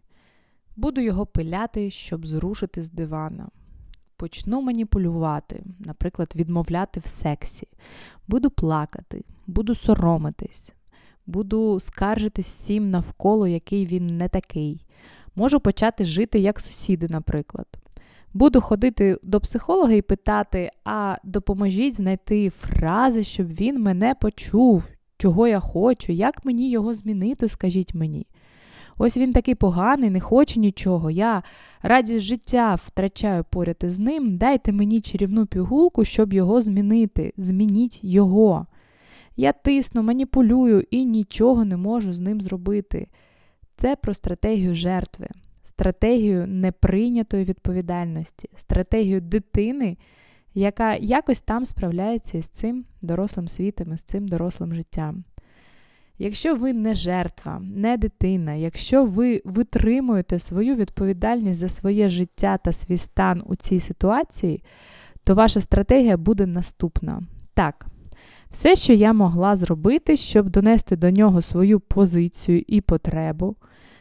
Буду 0.76 1.02
його 1.02 1.26
пиляти, 1.26 1.92
щоб 1.92 2.28
зрушити 2.28 2.82
з 2.82 2.92
дивана. 2.92 3.50
Почну 4.18 4.62
маніпулювати, 4.62 5.64
наприклад, 5.80 6.34
відмовляти 6.36 7.00
в 7.00 7.06
сексі. 7.06 7.68
Буду 8.28 8.50
плакати, 8.50 9.26
буду 9.48 9.76
соромитись, 9.76 10.74
буду 11.26 11.80
скаржитись 11.80 12.48
всім 12.48 12.90
навколо, 12.90 13.48
який 13.48 13.86
він 13.86 14.18
не 14.18 14.30
такий. 14.30 14.86
Можу 15.36 15.60
почати 15.60 16.06
жити 16.06 16.40
як 16.40 16.60
сусіди, 16.60 17.08
наприклад. 17.08 17.68
Буду 18.36 18.62
ходити 18.62 19.18
до 19.24 19.40
психолога 19.40 19.94
і 19.94 20.02
питати, 20.02 20.72
а 20.84 21.18
допоможіть 21.24 21.96
знайти 21.96 22.50
фрази, 22.50 23.24
щоб 23.24 23.48
він 23.48 23.82
мене 23.82 24.16
почув, 24.16 24.84
чого 25.18 25.48
я 25.48 25.60
хочу, 25.60 26.12
як 26.12 26.46
мені 26.46 26.70
його 26.70 26.94
змінити, 26.94 27.48
скажіть 27.48 27.96
мені. 27.96 28.28
Ось 28.98 29.18
він 29.18 29.34
такий 29.34 29.56
поганий, 29.56 30.10
не 30.10 30.20
хоче 30.20 30.60
нічого. 30.60 31.12
Я 31.12 31.44
радість 31.82 32.26
життя 32.26 32.76
втрачаю 32.76 33.46
поряд 33.50 33.78
із 33.84 34.00
ним. 34.00 34.38
Дайте 34.38 34.72
мені 34.72 35.02
чарівну 35.02 35.46
пігулку, 35.46 36.06
щоб 36.06 36.34
його 36.34 36.62
змінити. 36.62 37.34
Змініть 37.38 38.04
його. 38.04 38.66
Я 39.38 39.52
тисну, 39.52 40.04
маніпулюю 40.04 40.84
і 40.92 41.06
нічого 41.06 41.66
не 41.66 41.78
можу 41.78 42.14
з 42.14 42.20
ним 42.20 42.42
зробити. 42.42 43.08
Це 43.78 43.96
про 43.96 44.14
стратегію 44.14 44.76
жертви, 44.76 45.28
стратегію 45.76 46.48
неприйнятої 46.48 47.44
відповідальності, 47.44 48.50
стратегію 48.56 49.22
дитини, 49.22 49.98
яка 50.54 50.96
якось 50.96 51.42
там 51.42 51.66
справляється 51.66 52.38
із 52.38 52.48
цим 52.48 52.86
дорослим 53.02 53.48
світом, 53.48 53.94
із 53.94 54.02
цим 54.02 54.28
дорослим 54.28 54.74
життям. 54.74 55.24
Якщо 56.18 56.56
ви 56.56 56.74
не 56.74 56.96
жертва, 56.96 57.60
не 57.60 57.98
дитина, 57.98 58.54
якщо 58.54 59.06
ви 59.06 59.42
витримуєте 59.46 60.40
свою 60.40 60.76
відповідальність 60.76 61.60
за 61.60 61.70
своє 61.70 62.10
життя 62.10 62.58
та 62.58 62.72
свій 62.72 62.98
стан 62.98 63.44
у 63.46 63.56
цій 63.56 63.80
ситуації, 63.80 64.64
то 65.24 65.36
ваша 65.36 65.62
стратегія 65.62 66.18
буде 66.18 66.46
наступна. 66.46 67.22
Так, 67.54 67.86
все, 68.50 68.76
що 68.76 68.94
я 68.94 69.14
могла 69.14 69.56
зробити, 69.56 70.18
щоб 70.18 70.50
донести 70.50 70.96
до 70.96 71.12
нього 71.12 71.42
свою 71.42 71.80
позицію 71.80 72.64
і 72.68 72.82
потребу, 72.82 73.56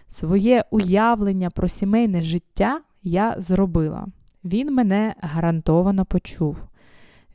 своє 0.07 0.65
уявлення 0.71 1.51
про 1.51 1.69
сімейне 1.69 2.23
життя, 2.23 2.81
я 3.03 3.35
зробила. 3.39 4.07
Він 4.45 4.75
мене 4.75 5.15
гарантовано 5.21 6.05
почув. 6.05 6.65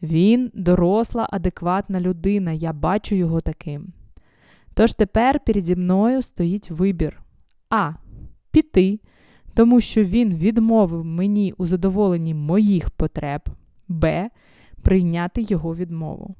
Він 0.01 0.51
доросла, 0.53 1.27
адекватна 1.31 1.99
людина, 1.99 2.51
я 2.51 2.73
бачу 2.73 3.15
його 3.15 3.41
таким. 3.41 3.93
Тож 4.73 4.93
тепер 4.93 5.39
переді 5.39 5.75
мною 5.75 6.21
стоїть 6.21 6.71
вибір 6.71 7.21
А. 7.69 7.91
Піти, 8.51 8.99
тому 9.53 9.81
що 9.81 10.03
він 10.03 10.35
відмовив 10.35 11.05
мені 11.05 11.53
у 11.57 11.65
задоволенні 11.65 12.33
моїх 12.33 12.89
потреб, 12.89 13.41
Б. 13.87 14.29
Прийняти 14.81 15.41
його 15.41 15.75
відмову. 15.75 16.35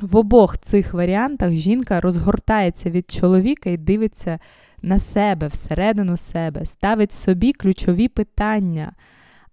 В 0.00 0.16
обох 0.16 0.58
цих 0.58 0.94
варіантах 0.94 1.52
жінка 1.52 2.00
розгортається 2.00 2.90
від 2.90 3.10
чоловіка 3.10 3.70
і 3.70 3.76
дивиться 3.76 4.38
на 4.82 4.98
себе, 4.98 5.46
всередину 5.46 6.16
себе, 6.16 6.66
ставить 6.66 7.12
собі 7.12 7.52
ключові 7.52 8.08
питання. 8.08 8.92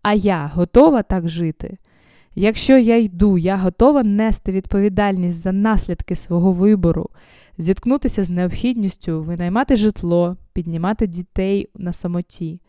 А 0.02 0.14
я 0.14 0.52
готова 0.54 1.04
так 1.04 1.30
жити? 1.30 1.78
Якщо 2.36 2.78
я 2.78 2.98
йду, 2.98 3.38
я 3.38 3.56
готова 3.56 4.04
нести 4.04 4.52
відповідальність 4.52 5.38
за 5.38 5.52
наслідки 5.52 6.16
свого 6.16 6.52
вибору, 6.52 7.10
зіткнутися 7.58 8.24
з 8.24 8.30
необхідністю 8.30 9.22
винаймати 9.22 9.76
житло, 9.76 10.38
піднімати 10.54 11.08
дітей 11.08 11.70
на 11.76 11.94
самоті. 11.94 12.62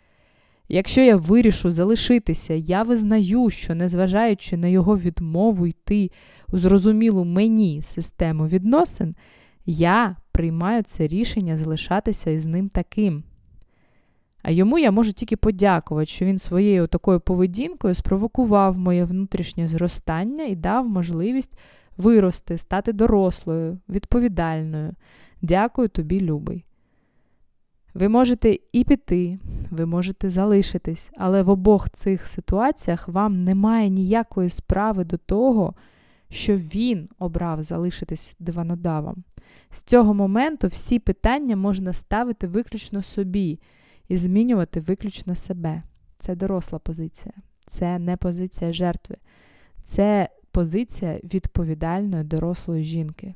Якщо 0.69 1.01
я 1.01 1.17
вирішу 1.17 1.71
залишитися, 1.71 2.55
я 2.55 2.83
визнаю, 2.83 3.51
що, 3.51 3.75
незважаючи 3.75 4.57
на 4.57 4.69
його 4.69 4.97
відмову 4.97 5.67
йти 5.67 6.11
у 6.53 6.59
зрозумілу 6.59 7.25
мені 7.25 7.83
систему 7.83 8.47
відносин, 8.47 9.15
я 9.67 10.17
приймаю 10.41 10.83
це 10.83 11.07
рішення 11.07 11.57
залишатися 11.57 12.31
із 12.31 12.47
ним 12.47 12.69
таким. 12.69 13.23
А 14.43 14.51
йому 14.51 14.79
я 14.79 14.91
можу 14.91 15.13
тільки 15.13 15.37
подякувати, 15.37 16.07
що 16.07 16.25
він 16.25 16.39
своєю 16.39 16.87
такою 16.87 17.21
поведінкою 17.21 17.95
спровокував 17.95 18.79
моє 18.79 19.05
внутрішнє 19.05 19.69
зростання 19.69 20.45
і 20.45 20.57
дав 20.57 20.89
можливість 20.89 21.59
вирости, 21.97 22.59
стати 22.59 22.93
дорослою, 22.93 23.79
відповідальною. 23.89 24.95
Дякую 25.43 25.89
тобі, 25.89 26.21
любий. 26.21 26.65
Ви 27.95 28.09
можете 28.09 28.59
і 28.73 28.85
піти, 28.85 29.39
ви 29.71 29.87
можете 29.87 30.31
залишитись, 30.31 31.11
але 31.17 31.43
в 31.43 31.49
обох 31.49 31.91
цих 31.91 32.27
ситуаціях 32.27 33.09
вам 33.09 33.45
немає 33.45 33.89
ніякої 33.89 34.51
справи 34.51 35.05
до 35.05 35.17
того, 35.17 35.75
що 36.31 36.57
він 36.57 37.09
обрав 37.19 37.63
залишитись 37.63 38.35
диванодавом. 38.39 39.25
З 39.71 39.83
цього 39.83 40.15
моменту 40.15 40.69
всі 40.69 40.99
питання 40.99 41.57
можна 41.57 41.93
ставити 41.93 42.47
виключно 42.47 43.03
собі 43.03 43.61
і 44.09 44.17
змінювати 44.17 44.81
виключно 44.81 45.37
себе. 45.37 45.83
Це 46.19 46.35
доросла 46.35 46.79
позиція, 46.79 47.35
це 47.67 47.99
не 47.99 48.17
позиція 48.17 48.73
жертви, 48.73 49.17
це 49.83 50.29
позиція 50.51 51.21
відповідальної 51.25 52.25
дорослої 52.25 52.85
жінки. 52.85 53.35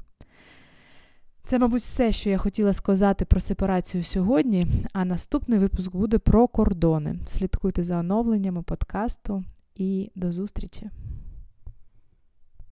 Це, 1.46 1.58
мабуть, 1.58 1.80
все, 1.80 2.12
що 2.12 2.30
я 2.30 2.38
хотіла 2.38 2.72
сказати 2.72 3.24
про 3.24 3.40
сепарацію 3.40 4.04
сьогодні. 4.04 4.66
А 4.92 5.04
наступний 5.04 5.58
випуск 5.58 5.92
буде 5.92 6.18
про 6.18 6.48
кордони. 6.48 7.16
Слідкуйте 7.26 7.82
за 7.82 7.98
оновленнями 7.98 8.62
подкасту 8.62 9.44
і 9.74 10.10
до 10.14 10.32
зустрічі! 10.32 10.90